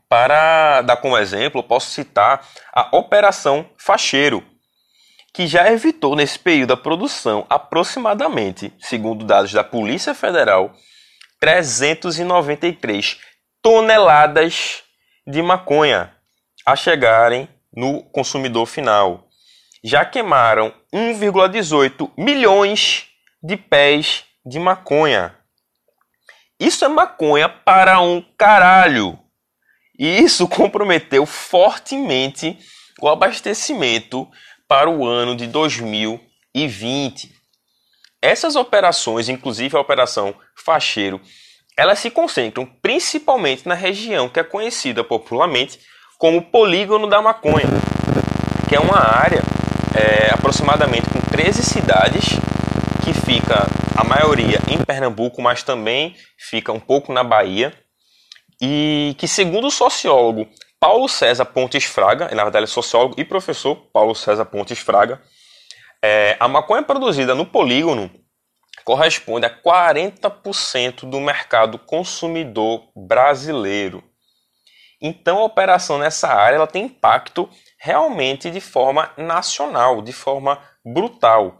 Para 0.06 0.82
dar 0.82 0.98
como 0.98 1.16
exemplo, 1.16 1.62
posso 1.62 1.88
citar 1.92 2.46
a 2.74 2.94
Operação 2.94 3.64
Facheiro, 3.78 4.44
que 5.32 5.46
já 5.46 5.72
evitou 5.72 6.14
nesse 6.14 6.38
período 6.38 6.74
a 6.74 6.76
produção 6.76 7.46
aproximadamente, 7.48 8.70
segundo 8.78 9.24
dados 9.24 9.50
da 9.50 9.64
Polícia 9.64 10.14
Federal, 10.14 10.76
393 11.40 13.18
toneladas 13.62 14.82
de 15.26 15.42
maconha 15.42 16.14
a 16.66 16.76
chegarem 16.76 17.48
no 17.74 18.02
consumidor 18.10 18.66
final. 18.66 19.26
Já 19.82 20.04
queimaram 20.04 20.74
1,18 20.94 22.10
milhões 22.16 23.06
de 23.42 23.56
pés 23.56 24.24
de 24.44 24.58
maconha. 24.58 25.34
Isso 26.58 26.84
é 26.84 26.88
maconha 26.88 27.48
para 27.48 28.00
um 28.00 28.20
caralho. 28.36 29.18
E 29.98 30.22
isso 30.22 30.46
comprometeu 30.48 31.24
fortemente 31.24 32.58
o 33.00 33.08
abastecimento 33.08 34.30
para 34.68 34.90
o 34.90 35.06
ano 35.06 35.34
de 35.34 35.46
2020. 35.46 37.39
Essas 38.22 38.54
operações, 38.54 39.28
inclusive 39.28 39.76
a 39.76 39.80
operação 39.80 40.34
Facheiro, 40.54 41.20
elas 41.76 41.98
se 41.98 42.10
concentram 42.10 42.66
principalmente 42.82 43.66
na 43.66 43.74
região 43.74 44.28
que 44.28 44.38
é 44.38 44.44
conhecida 44.44 45.02
popularmente 45.02 45.80
como 46.18 46.42
polígono 46.42 47.06
da 47.06 47.22
maconha, 47.22 47.66
que 48.68 48.76
é 48.76 48.80
uma 48.80 48.98
área 48.98 49.40
é, 49.94 50.34
aproximadamente 50.34 51.08
com 51.08 51.20
13 51.20 51.62
cidades 51.62 52.24
que 53.02 53.14
fica 53.14 53.66
a 53.96 54.04
maioria 54.04 54.58
em 54.68 54.76
Pernambuco, 54.84 55.40
mas 55.40 55.62
também 55.62 56.14
fica 56.36 56.70
um 56.72 56.80
pouco 56.80 57.12
na 57.12 57.24
Bahia, 57.24 57.72
e 58.60 59.14
que 59.18 59.26
segundo 59.26 59.68
o 59.68 59.70
sociólogo 59.70 60.46
Paulo 60.78 61.08
César 61.08 61.46
Pontes 61.46 61.84
Fraga, 61.84 62.28
na 62.34 62.42
verdade 62.42 62.64
é 62.64 62.66
sociólogo 62.66 63.14
e 63.18 63.24
professor 63.24 63.76
Paulo 63.92 64.14
César 64.14 64.44
Pontes 64.44 64.78
Fraga, 64.78 65.20
é, 66.02 66.36
a 66.40 66.48
maconha 66.48 66.82
produzida 66.82 67.34
no 67.34 67.44
polígono 67.44 68.10
corresponde 68.84 69.46
a 69.46 69.62
40% 69.62 71.08
do 71.08 71.20
mercado 71.20 71.78
consumidor 71.78 72.90
brasileiro. 72.96 74.02
Então 75.00 75.38
a 75.38 75.44
operação 75.44 75.98
nessa 75.98 76.28
área 76.28 76.56
ela 76.56 76.66
tem 76.66 76.84
impacto 76.84 77.48
realmente 77.78 78.50
de 78.50 78.60
forma 78.60 79.12
nacional, 79.16 80.02
de 80.02 80.12
forma 80.12 80.60
brutal. 80.84 81.58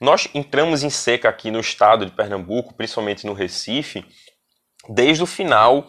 Nós 0.00 0.28
entramos 0.34 0.82
em 0.82 0.90
seca 0.90 1.28
aqui 1.28 1.50
no 1.50 1.60
estado 1.60 2.06
de 2.06 2.12
Pernambuco, 2.12 2.74
principalmente 2.74 3.26
no 3.26 3.34
Recife, 3.34 4.04
desde 4.88 5.22
o 5.22 5.26
final 5.26 5.86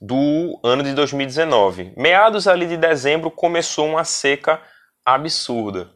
do 0.00 0.60
ano 0.62 0.82
de 0.82 0.92
2019. 0.92 1.92
Meados 1.96 2.46
ali 2.46 2.66
de 2.66 2.76
dezembro 2.76 3.30
começou 3.30 3.88
uma 3.88 4.04
seca 4.04 4.60
absurda. 5.04 5.92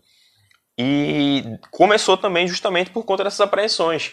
E 0.79 1.43
começou 1.73 2.17
também 2.17 2.47
justamente 2.47 2.91
por 2.91 3.05
conta 3.05 3.25
dessas 3.25 3.41
apreensões. 3.41 4.12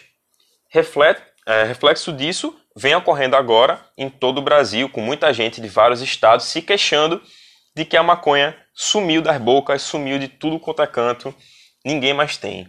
É, 1.46 1.62
reflexo 1.62 2.12
disso 2.12 2.54
vem 2.74 2.94
ocorrendo 2.96 3.36
agora 3.36 3.80
em 3.96 4.10
todo 4.10 4.38
o 4.38 4.42
Brasil, 4.42 4.88
com 4.88 5.00
muita 5.00 5.32
gente 5.32 5.60
de 5.60 5.68
vários 5.68 6.02
estados 6.02 6.46
se 6.46 6.60
queixando 6.60 7.22
de 7.74 7.84
que 7.84 7.96
a 7.96 8.02
maconha 8.02 8.56
sumiu 8.74 9.22
das 9.22 9.38
bocas, 9.38 9.82
sumiu 9.82 10.18
de 10.18 10.28
tudo 10.28 10.58
quanto 10.58 10.82
é 10.82 10.86
canto, 10.86 11.34
ninguém 11.84 12.12
mais 12.12 12.36
tem. 12.36 12.68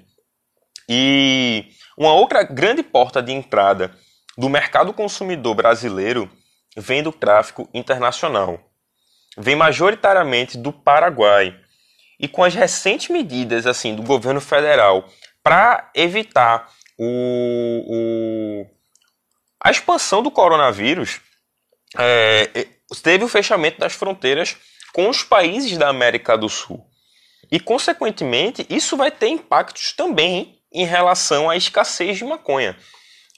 E 0.87 1.65
uma 1.97 2.13
outra 2.13 2.43
grande 2.43 2.83
porta 2.83 3.21
de 3.21 3.31
entrada 3.33 3.91
do 4.37 4.47
mercado 4.47 4.93
consumidor 4.93 5.55
brasileiro 5.55 6.29
vem 6.75 7.01
do 7.01 7.11
tráfico 7.11 7.67
internacional. 7.73 8.59
Vem 9.37 9.55
majoritariamente 9.55 10.57
do 10.57 10.71
Paraguai. 10.71 11.59
E 12.19 12.27
com 12.27 12.43
as 12.43 12.53
recentes 12.53 13.09
medidas 13.09 13.65
assim 13.65 13.95
do 13.95 14.03
governo 14.03 14.41
federal 14.41 15.07
para 15.43 15.89
evitar 15.95 16.69
o, 16.97 17.83
o 17.87 18.65
a 19.63 19.71
expansão 19.71 20.23
do 20.23 20.31
coronavírus 20.31 21.19
é, 21.97 22.67
teve 23.01 23.23
o 23.23 23.27
fechamento 23.27 23.79
das 23.79 23.93
fronteiras 23.93 24.55
com 24.93 25.09
os 25.09 25.23
países 25.23 25.77
da 25.77 25.89
América 25.89 26.37
do 26.37 26.49
Sul. 26.49 26.85
E, 27.51 27.59
consequentemente, 27.59 28.65
isso 28.69 28.97
vai 28.97 29.11
ter 29.11 29.27
impactos 29.27 29.93
também 29.93 30.59
em 30.73 30.85
relação 30.85 31.49
à 31.49 31.55
escassez 31.55 32.17
de 32.17 32.25
maconha. 32.25 32.77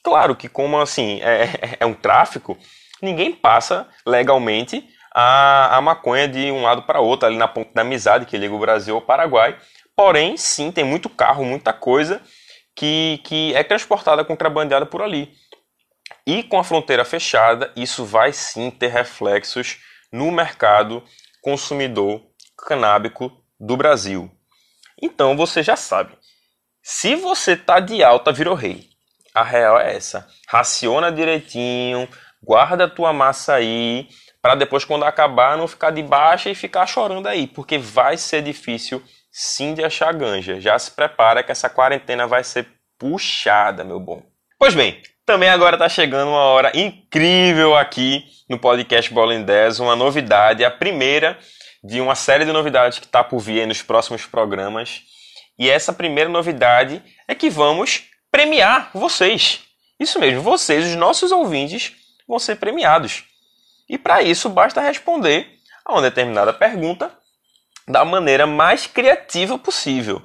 Claro 0.03 0.35
que, 0.35 0.49
como 0.49 0.79
assim, 0.79 1.21
é, 1.21 1.77
é 1.81 1.85
um 1.85 1.93
tráfico, 1.93 2.57
ninguém 3.01 3.31
passa 3.31 3.87
legalmente 4.05 4.87
a, 5.13 5.77
a 5.77 5.81
maconha 5.81 6.27
de 6.27 6.51
um 6.51 6.63
lado 6.63 6.83
para 6.83 6.99
outro, 6.99 7.27
ali 7.27 7.37
na 7.37 7.47
ponta 7.47 7.71
da 7.73 7.81
amizade 7.81 8.25
que 8.25 8.37
liga 8.37 8.53
o 8.53 8.59
Brasil 8.59 8.95
ao 8.95 9.01
Paraguai. 9.01 9.57
Porém, 9.95 10.37
sim, 10.37 10.71
tem 10.71 10.83
muito 10.83 11.09
carro, 11.09 11.43
muita 11.43 11.73
coisa 11.73 12.21
que, 12.75 13.19
que 13.23 13.53
é 13.55 13.63
transportada 13.63 14.23
contrabandeada 14.23 14.85
por 14.85 15.01
ali. 15.01 15.33
E 16.25 16.43
com 16.43 16.59
a 16.59 16.63
fronteira 16.63 17.03
fechada, 17.03 17.71
isso 17.75 18.05
vai 18.05 18.31
sim 18.31 18.69
ter 18.71 18.87
reflexos 18.87 19.77
no 20.11 20.31
mercado 20.31 21.03
consumidor 21.41 22.21
canábico 22.67 23.31
do 23.59 23.75
Brasil. 23.75 24.31
Então 25.01 25.35
você 25.35 25.61
já 25.63 25.75
sabe. 25.75 26.17
Se 26.81 27.15
você 27.15 27.55
tá 27.55 27.79
de 27.79 28.03
alta, 28.03 28.31
virou 28.31 28.55
rei. 28.55 28.89
A 29.33 29.43
real 29.43 29.79
é 29.79 29.95
essa. 29.95 30.27
Raciona 30.47 31.11
direitinho, 31.11 32.07
guarda 32.41 32.85
a 32.85 32.89
tua 32.89 33.13
massa 33.13 33.55
aí, 33.55 34.07
para 34.41 34.55
depois 34.55 34.85
quando 34.85 35.03
acabar 35.03 35.57
não 35.57 35.67
ficar 35.67 35.91
de 35.91 36.01
baixa 36.01 36.49
e 36.49 36.55
ficar 36.55 36.85
chorando 36.85 37.27
aí, 37.27 37.47
porque 37.47 37.77
vai 37.77 38.17
ser 38.17 38.41
difícil 38.41 39.03
sim 39.31 39.73
de 39.73 39.83
achar 39.83 40.13
ganja. 40.13 40.59
Já 40.59 40.77
se 40.79 40.91
prepara 40.91 41.43
que 41.43 41.51
essa 41.51 41.69
quarentena 41.69 42.25
vai 42.27 42.43
ser 42.43 42.67
puxada, 42.97 43.83
meu 43.83 43.99
bom. 43.99 44.21
Pois 44.57 44.73
bem, 44.73 45.01
também 45.25 45.49
agora 45.49 45.75
está 45.75 45.87
chegando 45.87 46.29
uma 46.29 46.43
hora 46.43 46.71
incrível 46.73 47.75
aqui 47.77 48.25
no 48.49 48.57
podcast 48.57 49.13
10, 49.13 49.79
uma 49.79 49.95
novidade, 49.95 50.65
a 50.65 50.71
primeira 50.71 51.37
de 51.83 52.01
uma 52.01 52.15
série 52.15 52.45
de 52.45 52.51
novidades 52.51 52.99
que 52.99 53.05
está 53.05 53.23
por 53.23 53.39
vir 53.39 53.65
nos 53.67 53.81
próximos 53.81 54.25
programas. 54.25 55.01
E 55.57 55.69
essa 55.69 55.93
primeira 55.93 56.29
novidade 56.29 57.01
é 57.27 57.35
que 57.35 57.49
vamos 57.49 58.05
premiar 58.31 58.89
vocês. 58.93 59.61
Isso 59.99 60.19
mesmo, 60.19 60.41
vocês, 60.41 60.85
os 60.87 60.95
nossos 60.95 61.31
ouvintes, 61.31 61.93
vão 62.27 62.39
ser 62.39 62.55
premiados. 62.55 63.23
E 63.89 63.97
para 63.97 64.21
isso 64.21 64.49
basta 64.49 64.79
responder 64.81 65.47
a 65.83 65.93
uma 65.93 66.01
determinada 66.01 66.53
pergunta 66.53 67.11
da 67.87 68.05
maneira 68.05 68.45
mais 68.45 68.85
criativa 68.85 69.57
possível. 69.57 70.21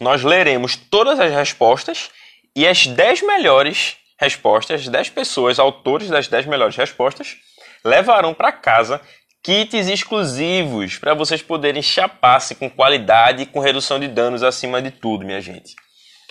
Nós 0.00 0.22
leremos 0.22 0.76
todas 0.76 1.20
as 1.20 1.30
respostas 1.30 2.10
e 2.54 2.66
as 2.66 2.86
10 2.86 3.22
melhores 3.22 3.96
respostas, 4.18 4.88
10 4.88 5.10
pessoas, 5.10 5.58
autores 5.58 6.08
das 6.08 6.26
10 6.26 6.46
melhores 6.46 6.74
respostas, 6.74 7.36
levarão 7.84 8.32
para 8.32 8.50
casa 8.50 9.00
kits 9.42 9.86
exclusivos 9.86 10.98
para 10.98 11.14
vocês 11.14 11.42
poderem 11.42 11.82
chapar-se 11.82 12.54
com 12.54 12.68
qualidade 12.68 13.42
e 13.42 13.46
com 13.46 13.60
redução 13.60 14.00
de 14.00 14.08
danos 14.08 14.42
acima 14.42 14.80
de 14.82 14.90
tudo, 14.90 15.24
minha 15.24 15.40
gente. 15.40 15.74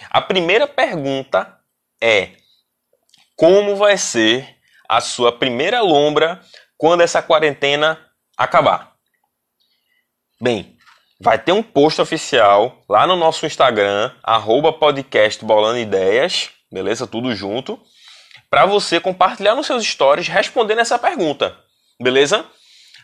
A 0.10 0.20
primeira 0.20 0.68
pergunta 0.68 1.58
é: 2.02 2.32
como 3.36 3.76
vai 3.76 3.98
ser 3.98 4.55
a 4.88 5.02
sua 5.02 5.32
primeira 5.32 5.82
lombra 5.82 6.42
quando 6.78 7.02
essa 7.02 7.22
quarentena 7.22 8.00
acabar? 8.38 8.94
Bem, 10.42 10.78
vai 11.20 11.40
ter 11.40 11.52
um 11.52 11.64
post 11.64 12.02
oficial 12.02 12.84
lá 12.90 13.08
no 13.08 13.16
nosso 13.16 13.46
Instagram, 13.46 14.12
arroba 14.24 14.74
podcast 14.74 15.44
Bolando 15.44 15.80
Ideias, 15.80 16.50
beleza? 16.72 17.08
Tudo 17.08 17.34
junto, 17.34 17.80
para 18.50 18.66
você 18.66 19.00
compartilhar 19.00 19.56
nos 19.56 19.68
seus 19.68 19.86
stories 19.86 20.28
respondendo 20.28 20.80
essa 20.80 21.00
pergunta, 21.00 21.58
beleza? 22.02 22.46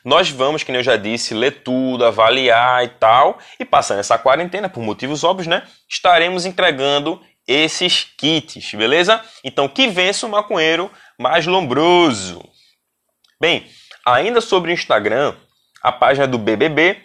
Nós 0.04 0.30
vamos, 0.30 0.63
que 0.63 0.72
eu 0.72 0.84
já 0.84 0.96
disse, 0.96 1.34
ler 1.34 1.62
tudo, 1.63 2.04
avaliar 2.04 2.84
e 2.84 2.89
tal, 2.89 3.38
e 3.60 3.65
passando 3.65 4.00
essa 4.00 4.17
quarentena, 4.17 4.67
por 4.67 4.82
motivos 4.82 5.24
óbvios, 5.24 5.48
né? 5.48 5.63
Estaremos 5.88 6.46
entregando 6.46 7.22
esses 7.48 8.04
kits, 8.17 8.74
beleza? 8.74 9.24
Então, 9.44 9.67
que 9.67 9.88
vença 9.88 10.26
o 10.26 10.30
maconheiro 10.30 10.91
mais 11.22 11.46
lombroso. 11.46 12.44
Bem, 13.40 13.66
ainda 14.06 14.42
sobre 14.42 14.72
o 14.72 14.74
Instagram, 14.74 15.36
a 15.82 15.92
página 15.92 16.28
do 16.28 16.38
BBB 16.38 16.98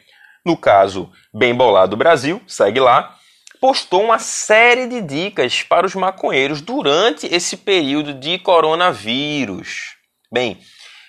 no 0.46 0.56
caso 0.56 1.10
Bem 1.34 1.52
Bolado 1.52 1.96
Brasil, 1.96 2.40
segue 2.46 2.78
lá, 2.78 3.16
postou 3.60 4.04
uma 4.04 4.20
série 4.20 4.86
de 4.86 5.00
dicas 5.00 5.64
para 5.64 5.84
os 5.84 5.96
maconheiros 5.96 6.60
durante 6.60 7.26
esse 7.26 7.56
período 7.56 8.14
de 8.14 8.38
coronavírus. 8.38 9.96
Bem, 10.32 10.60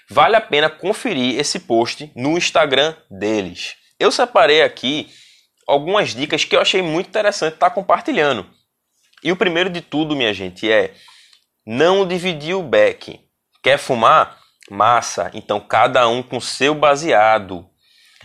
vale 0.09 0.35
a 0.35 0.41
pena 0.41 0.71
conferir 0.71 1.39
esse 1.39 1.59
post 1.59 2.11
no 2.15 2.35
Instagram 2.35 2.95
deles. 3.11 3.75
Eu 3.99 4.11
separei 4.11 4.63
aqui 4.63 5.07
algumas 5.67 6.15
dicas 6.15 6.43
que 6.43 6.55
eu 6.55 6.61
achei 6.61 6.81
muito 6.81 7.09
interessante 7.09 7.53
estar 7.53 7.69
compartilhando. 7.69 8.43
E 9.23 9.31
o 9.31 9.35
primeiro 9.35 9.69
de 9.69 9.81
tudo, 9.81 10.15
minha 10.15 10.33
gente, 10.33 10.67
é 10.71 10.95
não 11.67 12.07
dividir 12.07 12.55
o 12.55 12.63
beck. 12.63 13.19
Quer 13.61 13.77
fumar? 13.77 14.39
Massa. 14.71 15.29
Então 15.33 15.59
cada 15.59 16.07
um 16.07 16.23
com 16.23 16.39
seu 16.39 16.73
baseado 16.73 17.69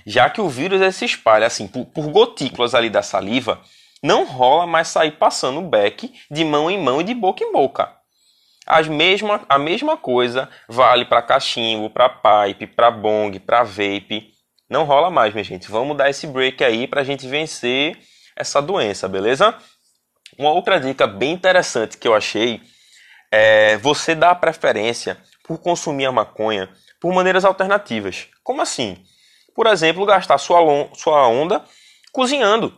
já 0.07 0.29
que 0.29 0.41
o 0.41 0.49
vírus 0.49 0.95
se 0.95 1.05
espalha 1.05 1.47
assim 1.47 1.67
por, 1.67 1.87
por 1.87 2.09
gotículas 2.09 2.75
ali 2.75 2.91
da 2.91 3.03
saliva, 3.03 3.61
não 4.03 4.25
rola 4.25 4.67
mais 4.67 4.89
sair 4.89 5.13
passando 5.13 5.61
o 5.61 5.69
beck 5.69 6.13
de 6.31 6.45
mão 6.45 6.71
em 6.71 6.79
mão 6.79 7.01
e 7.01 7.05
de 7.05 7.15
boca 7.15 7.45
em 7.45 7.53
boca. 7.53 7.93
As 8.67 8.89
mesma, 8.89 9.43
a 9.49 9.59
mesma 9.59 9.97
coisa 9.97 10.49
vale 10.69 11.05
para 11.05 11.23
cachimbo, 11.23 11.91
para 11.91 12.09
pipe, 12.09 12.67
para 12.67 12.91
bong, 12.91 13.39
para 13.41 13.65
vape. 13.65 14.33
Não 14.69 14.85
rola 14.85 15.11
mais, 15.11 15.33
minha 15.35 15.45
gente. 15.45 15.71
Vamos 15.71 15.97
dar 15.97 16.09
esse 16.09 16.27
break 16.27 16.63
aí 16.63 16.87
para 16.87 17.01
a 17.01 17.05
gente 17.05 17.27
vencer 17.27 17.99
essa 18.37 18.63
doença, 18.63 19.09
beleza? 19.09 19.55
Uma 20.39 20.51
outra 20.51 20.81
dica 20.81 21.07
bem 21.07 21.33
interessante 21.33 21.99
que 21.99 22.09
eu 22.09 22.15
achei 22.15 22.61
é 23.33 23.77
você 23.79 24.15
dar 24.15 24.37
preferência 24.37 25.19
por 25.43 25.59
consumir 25.59 26.07
a 26.07 26.13
maconha 26.13 26.69
por 27.01 27.13
maneiras 27.13 27.45
alternativas. 27.45 28.29
Como 28.45 28.63
assim? 28.63 29.05
por 29.55 29.67
exemplo, 29.67 30.05
gastar 30.07 30.39
sua, 30.39 30.61
sua 30.95 31.29
onda 31.29 31.63
cozinhando. 32.13 32.75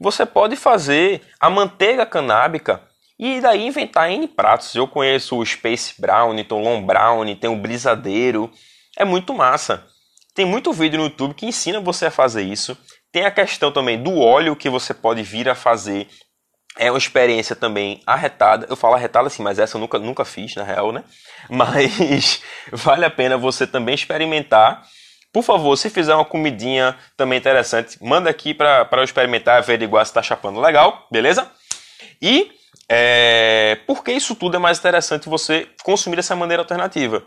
Você 0.00 0.24
pode 0.24 0.56
fazer 0.56 1.22
a 1.40 1.50
manteiga 1.50 2.06
canábica 2.06 2.82
e 3.18 3.40
daí 3.40 3.66
inventar 3.66 4.10
N 4.10 4.28
pratos. 4.28 4.74
Eu 4.74 4.86
conheço 4.86 5.36
o 5.36 5.44
Space 5.44 6.00
Brownie, 6.00 6.44
tem 6.44 6.56
o 6.56 6.60
Long 6.60 6.82
Brownie, 6.82 7.34
tem 7.34 7.50
o 7.50 7.56
Brisadeiro. 7.56 8.50
É 8.96 9.04
muito 9.04 9.34
massa. 9.34 9.84
Tem 10.34 10.44
muito 10.44 10.72
vídeo 10.72 10.98
no 10.98 11.06
YouTube 11.06 11.34
que 11.34 11.46
ensina 11.46 11.80
você 11.80 12.06
a 12.06 12.10
fazer 12.10 12.42
isso. 12.42 12.78
Tem 13.10 13.24
a 13.24 13.30
questão 13.30 13.72
também 13.72 14.00
do 14.00 14.18
óleo 14.18 14.54
que 14.54 14.70
você 14.70 14.94
pode 14.94 15.22
vir 15.22 15.48
a 15.48 15.54
fazer. 15.54 16.08
É 16.78 16.90
uma 16.90 16.98
experiência 16.98 17.56
também 17.56 18.00
arretada. 18.06 18.66
Eu 18.70 18.76
falo 18.76 18.94
arretada 18.94 19.26
assim, 19.26 19.42
mas 19.42 19.58
essa 19.58 19.76
eu 19.76 19.80
nunca, 19.80 19.98
nunca 19.98 20.24
fiz, 20.24 20.54
na 20.54 20.62
real, 20.62 20.92
né? 20.92 21.04
Mas 21.50 22.40
vale 22.72 23.04
a 23.04 23.10
pena 23.10 23.36
você 23.36 23.66
também 23.66 23.94
experimentar 23.94 24.86
por 25.32 25.42
favor, 25.42 25.76
se 25.76 25.90
fizer 25.90 26.14
uma 26.14 26.24
comidinha 26.24 26.96
também 27.16 27.38
interessante, 27.38 28.02
manda 28.02 28.30
aqui 28.30 28.54
para 28.54 28.88
eu 28.92 29.04
experimentar, 29.04 29.58
averiguar 29.58 30.04
se 30.04 30.10
está 30.10 30.22
chapando 30.22 30.60
legal, 30.60 31.06
beleza? 31.12 31.50
E 32.20 32.50
é, 32.88 33.78
por 33.86 34.02
que 34.02 34.12
isso 34.12 34.34
tudo 34.34 34.56
é 34.56 34.58
mais 34.58 34.78
interessante 34.78 35.28
você 35.28 35.68
consumir 35.84 36.16
dessa 36.16 36.34
maneira 36.34 36.62
alternativa? 36.62 37.22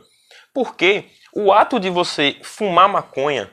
Porque 0.53 1.05
o 1.33 1.53
ato 1.53 1.79
de 1.79 1.89
você 1.89 2.35
fumar 2.41 2.89
maconha, 2.89 3.49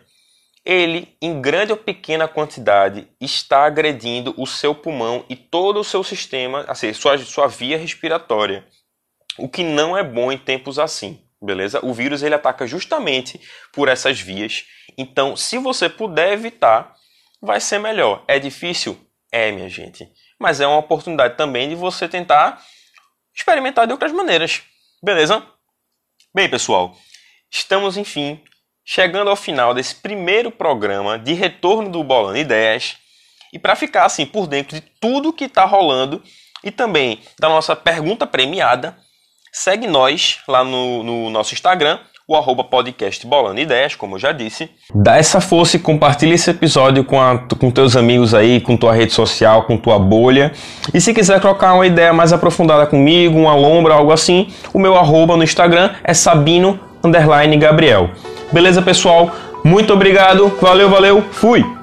ele, 0.68 1.16
em 1.20 1.40
grande 1.40 1.72
ou 1.72 1.78
pequena 1.78 2.28
quantidade, 2.28 3.09
está 3.20 3.64
agredindo 3.64 4.35
o 4.37 4.46
seu 4.46 4.74
pulmão 4.74 5.24
e 5.28 5.35
todo 5.35 5.81
o 5.81 5.85
seu 5.85 6.04
sistema, 6.04 6.64
assim, 6.68 6.92
sua, 6.92 7.18
sua 7.18 7.48
via 7.48 7.78
respiratória. 7.78 8.64
O 9.38 9.48
que 9.48 9.64
não 9.64 9.96
é 9.96 10.04
bom 10.04 10.31
em 10.31 10.38
tempos 10.38 10.78
assim 10.78 11.18
beleza? 11.40 11.85
O 11.85 11.92
vírus 11.92 12.22
ele 12.22 12.35
ataca 12.35 12.66
justamente 12.66 13.40
por 13.72 13.88
essas 13.88 14.20
vias. 14.20 14.64
Então, 14.96 15.37
se 15.37 15.59
você 15.59 15.88
puder 15.88 16.33
evitar, 16.33 16.94
vai 17.40 17.61
ser 17.61 17.78
melhor. 17.78 18.24
É 18.26 18.38
difícil? 18.38 18.98
É, 19.31 19.50
minha 19.52 19.68
gente. 19.68 20.09
Mas 20.38 20.61
é 20.61 20.66
uma 20.66 20.78
oportunidade 20.78 21.37
também 21.37 21.68
de 21.68 21.74
você 21.74 22.09
tentar 22.09 22.62
experimentar 23.35 23.87
de 23.87 23.92
outras 23.92 24.12
maneiras. 24.12 24.62
Beleza? 25.02 25.44
Bem, 26.35 26.48
pessoal, 26.48 26.96
estamos 27.50 27.96
enfim 27.96 28.42
chegando 28.90 29.29
ao 29.29 29.37
final 29.37 29.74
desse 29.74 29.94
primeiro 29.94 30.51
programa 30.51 31.18
de 31.18 31.35
retorno 31.35 31.90
do 31.90 32.03
Bolando 32.03 32.38
Ideias. 32.38 32.96
E 33.53 33.59
para 33.59 33.77
ficar 33.77 34.07
assim 34.07 34.24
por 34.24 34.46
dentro 34.46 34.77
de 34.77 34.83
tudo 34.98 35.33
que 35.33 35.44
está 35.44 35.66
rolando 35.66 36.22
e 36.64 36.70
também 36.70 37.20
da 37.38 37.48
nossa 37.48 37.77
pergunta 37.77 38.27
premiada, 38.27 38.96
Segue 39.53 39.87
nós 39.87 40.38
lá 40.46 40.62
no, 40.62 41.03
no 41.03 41.31
nosso 41.31 41.55
Instagram, 41.55 41.98
o 42.29 42.37
arroba 42.37 42.62
podcast 42.62 43.27
Bolando 43.27 43.61
Ideias, 43.61 43.94
como 43.94 44.16
eu 44.16 44.18
já 44.18 44.31
disse. 44.31 44.70
Dá 44.94 45.16
essa 45.16 45.40
força 45.40 45.77
e 45.77 45.81
compartilha 45.81 46.35
esse 46.35 46.51
episódio 46.51 47.03
com, 47.03 47.20
a, 47.20 47.38
com 47.59 47.70
teus 47.70 47.96
amigos 47.96 48.35
aí, 48.35 48.61
com 48.61 48.77
tua 48.77 48.92
rede 48.92 49.12
social, 49.12 49.64
com 49.64 49.77
tua 49.77 49.98
bolha. 49.98 50.53
E 50.92 51.01
se 51.01 51.14
quiser 51.14 51.40
trocar 51.40 51.74
uma 51.74 51.87
ideia 51.87 52.12
mais 52.12 52.33
aprofundada 52.33 52.87
comigo, 52.87 53.38
uma 53.38 53.55
lombra, 53.55 53.94
algo 53.94 54.12
assim, 54.12 54.48
o 54.72 54.79
meu 54.79 54.96
arroba 54.96 55.37
no 55.37 55.42
Instagram 55.42 55.94
é 56.05 56.12
Sabino 56.12 56.79
Gabriel. 57.59 58.11
Beleza, 58.52 58.80
pessoal? 58.80 59.30
Muito 59.64 59.92
obrigado, 59.92 60.52
valeu, 60.61 60.88
valeu, 60.88 61.24
fui! 61.32 61.77